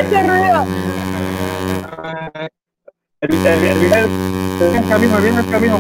[0.01, 0.66] ¡Este ruido!
[3.22, 5.80] Viene el camino, viene el camino.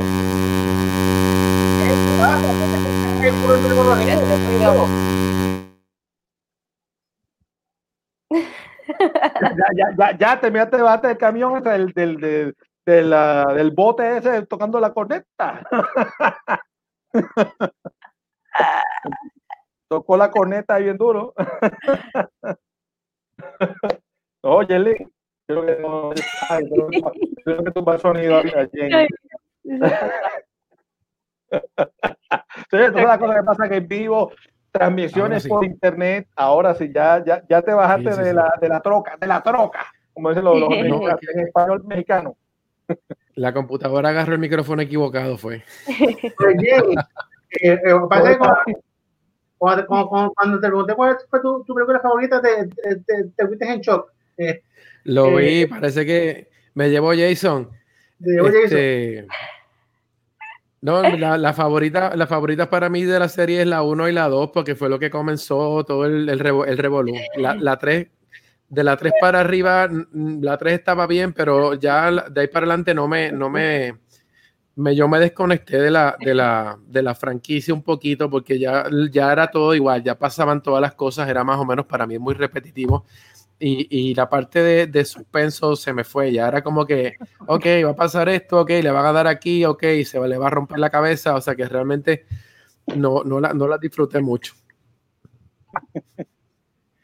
[9.41, 12.55] Ya, ya, ya, ya terminaste de bate el camión del, del, del,
[12.85, 15.67] de la, del bote ese tocando la corneta.
[19.87, 21.33] Tocó la corneta bien duro.
[24.41, 25.07] Oye, Lee,
[25.47, 26.11] creo que no.
[27.43, 28.41] Creo que, el sonido
[32.69, 34.31] Sí, entonces la cosa que pasa que en vivo,
[34.71, 35.49] transmisiones sí.
[35.49, 38.81] por internet, ahora sí, ya, ya, ya te bajaste sí, sí, de, la, de la
[38.81, 42.35] troca, de la troca, como dicen los, los mexicanos, en español mexicano.
[43.35, 45.63] La computadora agarró el micrófono equivocado, fue.
[45.87, 46.33] Eh,
[47.61, 47.79] eh,
[49.57, 53.65] cuando, cuando, cuando, te pregunté cuál fue tu, tu película favorita, te, te, te, fuiste
[53.65, 54.11] en shock.
[54.37, 54.61] Eh,
[55.03, 57.69] Lo vi, parece que me llevó Jason.
[58.19, 59.27] Me llevó este, Jason.
[60.81, 64.11] No, la, la, favorita, la favorita para mí de la serie es la 1 y
[64.13, 67.15] la 2, porque fue lo que comenzó todo el, el, el revolú.
[67.37, 68.07] La, la 3
[68.75, 72.93] de la 3 para arriba, la 3 estaba bien, pero ya de ahí para adelante
[72.93, 73.95] no me, no me,
[74.75, 79.31] yo me desconecté de la, de la, de la franquicia un poquito porque ya, ya
[79.31, 82.33] era todo igual, ya pasaban todas las cosas, era más o menos para mí muy
[82.33, 83.05] repetitivo.
[83.57, 87.13] Y, y la parte de, de, suspenso se me fue, ya era como que,
[87.47, 90.47] ok, va a pasar esto, ok, le van a dar aquí, ok, se le va
[90.47, 92.25] a romper la cabeza, o sea que realmente
[92.97, 94.53] no, no, la, no la disfruté mucho.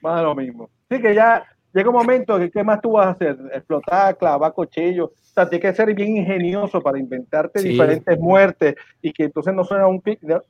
[0.01, 0.69] Más lo mismo.
[0.89, 3.38] Sí, que ya llega un momento que ¿qué más tú vas a hacer?
[3.53, 5.09] Explotar, clavar cuchillos.
[5.09, 7.69] O sea, tienes que ser bien ingenioso para inventarte sí.
[7.69, 10.01] diferentes muertes y que entonces no suena un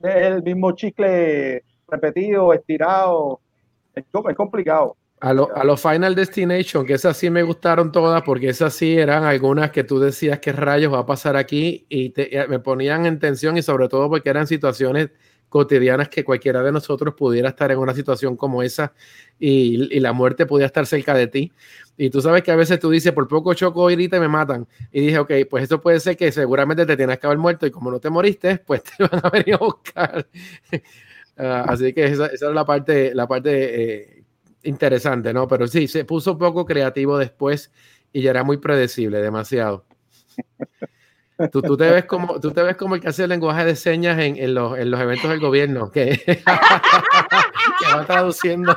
[0.02, 3.40] el mismo chicle repetido, estirado.
[3.94, 4.96] Es, es complicado.
[5.20, 8.98] A los a lo Final Destination, que esas sí me gustaron todas, porque esas sí
[8.98, 13.06] eran algunas que tú decías qué rayos va a pasar aquí y te, me ponían
[13.06, 15.10] en tensión y sobre todo porque eran situaciones
[15.52, 18.94] cotidianas que cualquiera de nosotros pudiera estar en una situación como esa
[19.38, 21.52] y, la muerte pudiera estar cerca de ti.
[21.98, 24.66] Y tú sabes que a veces tú dices, por poco choco ahorita y me matan.
[24.90, 27.70] Y dije, ok, pues eso puede ser que seguramente te tienes que haber muerto y
[27.70, 30.26] como no te moriste, pues te van a venir a buscar.
[30.72, 33.50] uh, así que esa, esa, es la parte, la parte
[33.82, 34.24] eh,
[34.62, 35.46] interesante, ¿no?
[35.46, 37.70] Pero sí, se puso un poco creativo después
[38.10, 39.84] y ya era muy predecible, demasiado.
[41.50, 43.74] Tú, tú, te ves como, tú te ves como el que hace el lenguaje de
[43.74, 46.42] señas en, en, los, en los, eventos del gobierno, que, que
[47.94, 48.76] va traduciendo.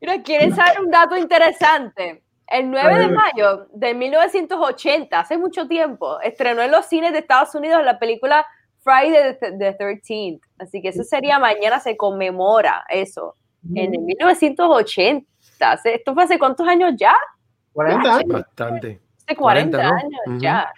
[0.00, 2.22] Mira, ¿quieren saber un dato interesante?
[2.46, 7.54] El 9 de mayo de 1980, hace mucho tiempo, estrenó en los cines de Estados
[7.54, 8.44] Unidos la película
[8.82, 10.40] Friday the 13th.
[10.58, 13.36] Así que eso sería mañana, se conmemora eso.
[13.74, 15.26] En el 1980.
[15.84, 17.16] ¿Esto fue hace cuántos años ya?
[17.74, 18.32] 40 años.
[18.32, 19.00] Bastante.
[19.26, 19.94] Hace 40, 40 ¿no?
[19.94, 20.40] años uh -huh.
[20.40, 20.72] ya.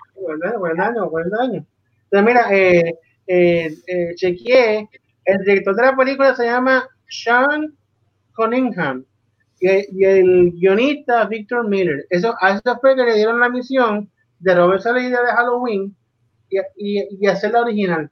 [0.59, 1.65] Buen año, buen año.
[2.11, 4.89] Entonces, mira, eh, eh, eh, chequeé,
[5.25, 7.77] el director de la película se llama Sean
[8.35, 9.05] Cunningham
[9.61, 12.07] y, y, el guionista Victor Miller.
[12.11, 15.97] Eso, a eso fue que le dieron la misión de robarse la idea de Halloween
[16.49, 18.11] y, y, y hacer la original.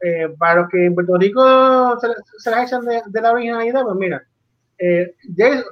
[0.00, 3.84] Eh, para los que en Puerto Rico se, se las echan de, de, la originalidad,
[3.84, 4.22] pues mira,
[4.78, 5.64] eh, 13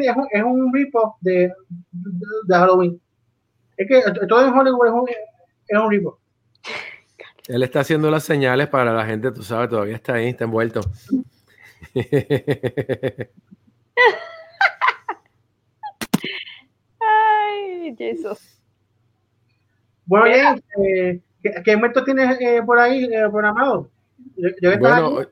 [0.00, 1.52] es un, es un rip-off de,
[1.92, 3.00] de, de, Halloween.
[3.76, 5.08] Es que todo en Hollywood es un,
[5.68, 6.18] es un rip-off.
[7.48, 10.80] Él está haciendo las señales para la gente, tú sabes, todavía está ahí, está envuelto.
[17.00, 18.60] Ay, Jesús.
[20.06, 23.90] Bueno, bien, eh, ¿qué, ¿qué método tienes eh, por ahí eh, programado?
[24.36, 25.26] Yo, yo, bueno,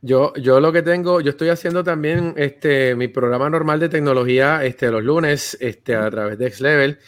[0.00, 4.64] yo, yo, lo que tengo, yo estoy haciendo también este, mi programa normal de tecnología
[4.64, 6.98] este, los lunes este, a través de Xlevel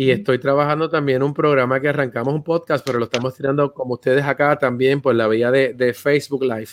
[0.00, 3.94] y estoy trabajando también un programa que arrancamos un podcast, pero lo estamos tirando como
[3.94, 6.70] ustedes acá también por la vía de, de Facebook Live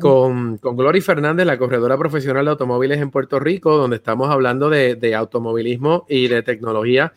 [0.00, 4.70] con, con Glory Fernández, la corredora profesional de automóviles en Puerto Rico, donde estamos hablando
[4.70, 7.12] de, de automovilismo y de tecnología.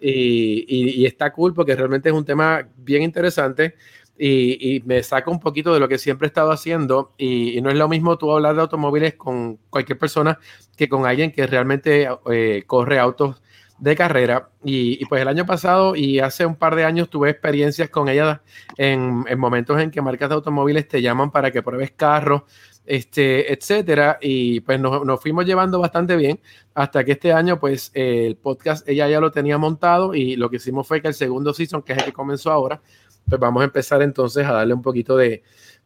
[0.00, 3.74] Y, y, y, está cool porque realmente es un tema bien interesante
[4.18, 7.70] y, y, me saca un poquito de lo que siempre he estado haciendo y, no
[7.70, 10.38] es lo mismo tú hablar de automóviles con cualquier persona
[10.76, 13.42] que con alguien que realmente eh, corre autos
[13.78, 14.50] de carrera.
[14.64, 18.42] Y, pues el año pasado y hace un par de años tuve experiencias con ella
[18.76, 22.42] en, en momentos en que marcas de automóviles te llaman para que pruebes carros
[22.86, 26.40] este, etcétera, y pues nos, nos, fuimos llevando bastante bien
[26.74, 30.48] hasta que este año, pues eh, el podcast ella ya lo tenía montado y lo
[30.48, 32.80] que hicimos fue que el segundo season, que es el que comenzó ahora,
[33.28, 35.42] pues vamos a empezar entonces a darle un poquito de,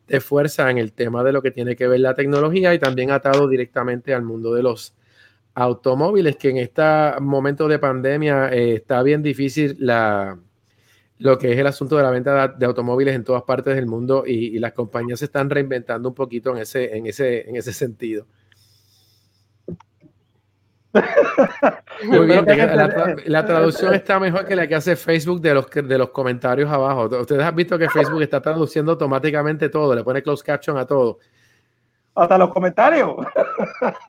[0.07, 3.11] de fuerza en el tema de lo que tiene que ver la tecnología y también
[3.11, 4.95] atado directamente al mundo de los
[5.55, 6.83] automóviles, que en este
[7.21, 10.39] momento de pandemia eh, está bien difícil la,
[11.19, 14.25] lo que es el asunto de la venta de, automóviles en todas partes del mundo
[14.27, 17.73] y, y, las compañías se están reinventando un poquito en ese, en ese, en ese
[17.73, 18.27] sentido.
[22.05, 25.99] Muy bien, la, la, traducción está mejor que la que hace Facebook de los, de
[25.99, 27.05] los comentarios abajo.
[27.05, 31.19] Ustedes han visto que Facebook está traduciendo automáticamente todo, le pone closed caption a todo.
[32.15, 33.17] Hasta los comentarios.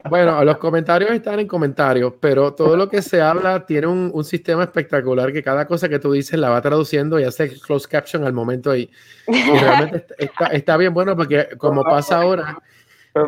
[0.10, 4.24] Bueno, los comentarios están en comentarios, pero todo lo que se habla tiene un, un,
[4.24, 8.26] sistema espectacular que cada cosa que tú dices la va traduciendo y hace closed caption
[8.26, 8.90] al momento y,
[9.28, 12.58] y realmente está, está, bien bueno porque como pasa ahora,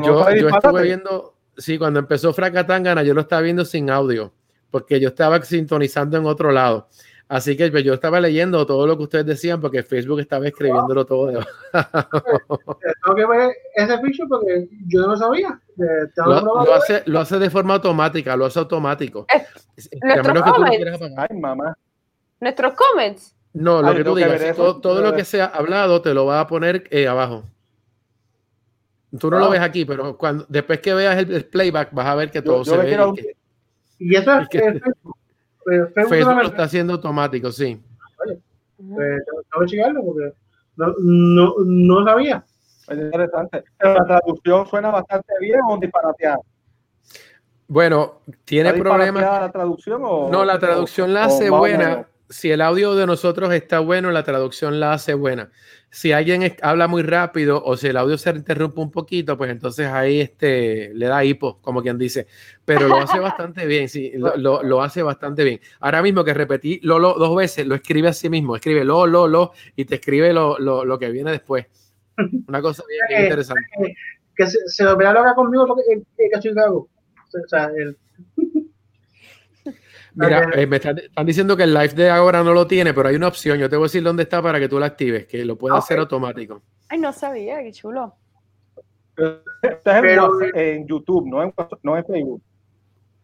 [0.04, 4.34] yo estuve viendo, sí, cuando empezó Fracatangana yo lo estaba viendo sin audio
[4.74, 6.88] porque yo estaba sintonizando en otro lado.
[7.30, 11.06] Así que pues, yo estaba leyendo todo lo que ustedes decían porque Facebook estaba escribiéndolo
[11.06, 11.28] todo.
[11.28, 11.34] De...
[11.74, 15.60] Tengo que ver ese ficho porque yo no lo sabía.
[16.18, 19.26] Lo, lo, hace, lo hace de forma automática, lo hace automático.
[19.30, 21.01] Es, nuestros comments.
[21.18, 21.78] Ay, mamá.
[22.39, 23.36] Nuestros comments.
[23.54, 26.26] No, lo Ay, que tú digas, que todo, todo, lo que sea hablado te lo
[26.26, 27.43] va a poner eh, abajo.
[29.20, 32.16] Tú no lo ves aquí, pero cuando después que veas el, el, playback vas a
[32.16, 32.91] ver que todo yo, se ve.
[32.91, 33.36] Y, que,
[33.99, 35.18] y eso es, que, Facebook,
[36.09, 37.80] Facebook lo está haciendo automático, sí.
[38.18, 38.39] Vale.
[38.78, 40.34] Pues, tengo que checarlo porque
[40.78, 42.43] no, no, no sabía.
[42.88, 43.64] Es interesante.
[43.80, 46.39] La traducción suena bastante bien o disparateada.
[47.68, 49.24] Bueno, tiene problemas.
[49.24, 52.07] la traducción o No, la traducción la hace buena.
[52.34, 55.52] Si el audio de nosotros está bueno, la traducción la hace buena
[55.94, 59.86] si alguien habla muy rápido o si el audio se interrumpe un poquito, pues entonces
[59.86, 62.26] ahí este, le da hipo, como quien dice.
[62.66, 65.60] Pero lo hace bastante bien, sí, lo, lo, lo, hace bastante bien.
[65.82, 69.28] Ahora mismo que repetí Lolo dos veces, lo escribe a sí mismo, escribe lo, lo,
[69.28, 71.68] lo, y te escribe lo, lo, lo que viene después.
[72.48, 73.62] Una cosa bien, bien interesante.
[73.78, 73.94] Que,
[74.36, 75.84] que se, se lo loca conmigo porque
[76.18, 76.90] que, que Chicago.
[77.36, 77.96] O sea, el...
[80.16, 83.09] Mira, eh, me están, están, diciendo que el live de ahora no lo tiene, pero
[83.09, 83.57] hay una opción.
[83.57, 85.74] Yo te voy a decir dónde está para que tú la actives, que lo puedes
[85.74, 85.84] okay.
[85.84, 86.61] hacer automático.
[86.89, 88.16] Ay, no sabía, qué chulo.
[89.84, 92.41] Pero, en YouTube, no en, no en Facebook.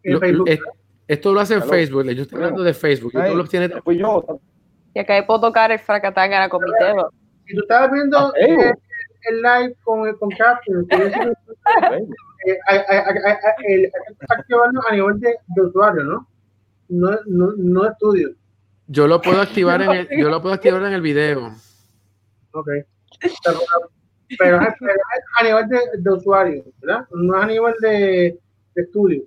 [0.03, 0.49] Lo, Facebook.
[0.49, 0.59] Es,
[1.07, 3.11] esto lo hace en Facebook, yo estoy hablando de Facebook.
[3.15, 3.69] Ay, lo tiene...
[3.69, 4.23] pues yo.
[4.93, 7.11] Y acá puedo tocar el fracatanga con mi dedo.
[7.45, 10.85] Si tú estabas viendo el, el, live con, con Captain,
[12.45, 16.27] está activando a nivel de, de usuario, ¿no?
[16.89, 18.31] No, no, no estudio.
[18.87, 21.53] Yo lo puedo activar en el, yo lo puedo activar en el video.
[22.51, 22.69] Ok.
[23.19, 23.59] Pero,
[24.37, 24.73] pero, es
[25.37, 27.07] a nivel de, de, usuario, ¿verdad?
[27.11, 28.39] No es a nivel de,
[28.75, 29.23] de estudio.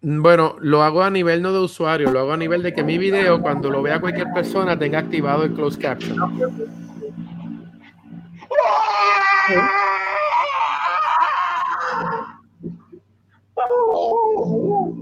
[0.00, 2.98] Bueno, lo hago a nivel no de usuario, lo hago a nivel de que mi
[2.98, 6.16] video, cuando lo vea cualquier persona, tenga activado el closed caption.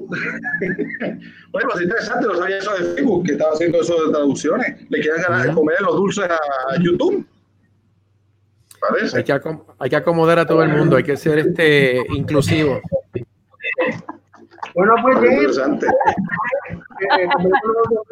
[1.52, 4.90] bueno, pues interesante, no sabía eso de Facebook, que estaba haciendo eso de traducciones.
[4.90, 6.38] Le quieren ganar, comer los dulces a
[6.80, 7.26] YouTube.
[8.80, 9.18] Parece.
[9.18, 9.40] Hay que,
[9.78, 12.80] hay que acomodar a todo el mundo, hay que ser este inclusivo.
[14.74, 17.28] Bueno, pues James, eh,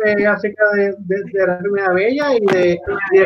[0.07, 2.81] eh, acerca de, de, de, la primera bella y de,
[3.13, 3.23] de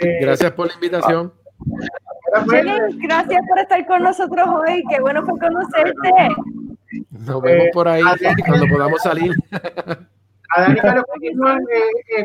[0.00, 1.32] eh, Gracias por la invitación.
[2.48, 4.82] James, gracias por estar con nosotros hoy.
[4.90, 6.10] Qué bueno fue conocerte.
[7.10, 8.02] Nos vemos por ahí
[8.46, 9.32] cuando podamos salir.
[10.56, 11.04] A Dani Carlos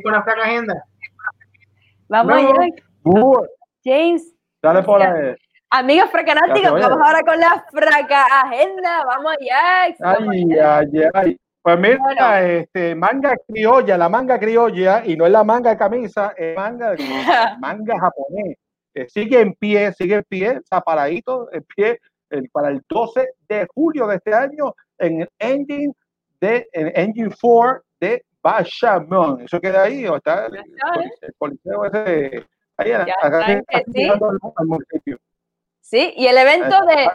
[0.04, 0.86] con la fraca agenda.
[2.08, 2.68] Vamos allá.
[3.84, 4.36] James.
[4.62, 5.36] Dale por ahí.
[5.72, 9.06] Amigos fracanáticos, vamos ahora con la fraca agenda.
[9.06, 9.96] Vamos allá.
[10.04, 11.38] Ay, ay, ay.
[11.64, 16.34] Pues mira, este, manga criolla, la manga criolla, y no es la manga de camisa,
[16.36, 16.96] es manga,
[17.60, 18.58] manga japonés.
[19.08, 23.68] Sigue en pie, sigue en pie, está paradito, en pie, el, para el 12 de
[23.74, 25.94] julio de este año en el engine
[26.40, 29.42] de en Engine 4 de Bashamon.
[29.42, 32.46] Eso queda ahí, o está el, el, coliseo ese,
[32.78, 33.64] ahí acá, acá,
[34.56, 35.20] al municipio.
[35.82, 37.10] Sí, y el evento de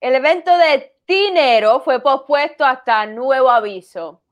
[0.00, 4.22] el evento de Tinero fue pospuesto hasta nuevo aviso.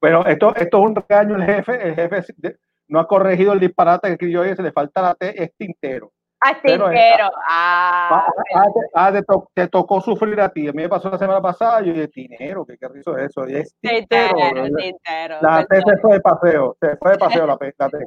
[0.00, 2.56] Pero esto, esto es un regaño el jefe, el jefe
[2.88, 6.12] no ha corregido el disparate que escribió hoy, se le falta la T, es tintero.
[6.44, 7.30] Ah, tintero.
[7.48, 9.22] Ah, ah, ah te,
[9.54, 10.68] te, tocó sufrir a ti.
[10.68, 13.30] A mí me pasó la semana pasada y yo dije, tinero, ¿qué, qué rizo es
[13.30, 13.44] eso?
[13.44, 14.36] es tintero.
[14.76, 18.06] tintero la T se fue de paseo, se fue de paseo la, la T.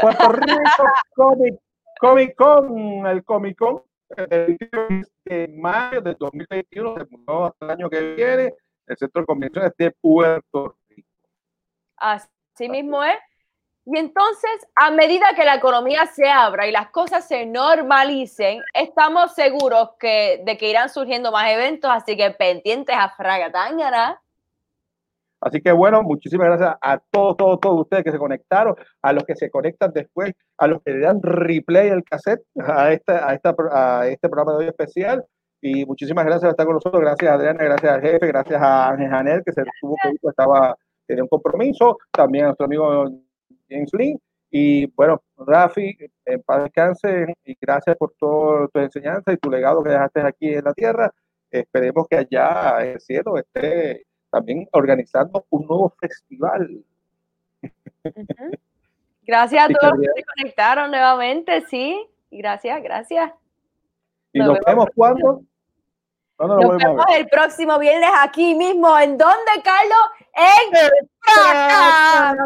[0.00, 0.84] Puerto Rico
[1.14, 1.54] Comic,
[1.98, 3.82] Comic Con, el Comic Con
[5.24, 6.96] en mayo de 2021,
[7.46, 8.54] hasta el año que viene,
[8.86, 11.08] el centro de convenciones de Puerto Rico.
[11.96, 13.16] Así mismo es.
[13.84, 19.34] Y entonces, a medida que la economía se abra y las cosas se normalicen, estamos
[19.34, 24.20] seguros que, de que irán surgiendo más eventos, así que pendientes a Fragatangana.
[25.40, 29.24] Así que bueno, muchísimas gracias a todos, todos, todos ustedes que se conectaron, a los
[29.24, 33.34] que se conectan después, a los que le dan replay al cassette a, esta, a,
[33.34, 35.24] esta, a este programa de hoy especial.
[35.60, 37.00] Y muchísimas gracias por estar con nosotros.
[37.02, 40.76] Gracias a Adriana, gracias al jefe, gracias a Ángel Janel, que se tuvo que estaba,
[41.08, 41.98] tenía un compromiso.
[42.12, 43.10] También a nuestro amigo
[43.72, 44.20] James Lynn.
[44.50, 45.96] Y bueno, Rafi,
[46.26, 50.54] en paz descanse y gracias por toda tu enseñanza y tu legado que dejaste aquí
[50.54, 51.10] en la tierra.
[51.50, 56.84] Esperemos que allá en el cielo esté también organizando un nuevo festival.
[59.22, 62.06] Gracias a todos los que se conectaron nuevamente, sí.
[62.30, 63.32] Gracias, gracias.
[64.32, 64.86] ¿Y nos, vemos
[66.46, 68.98] lo Nos vemos el próximo viernes aquí mismo.
[68.98, 69.98] ¿En dónde, Carlos?
[70.34, 70.70] En
[71.20, 72.36] Praca.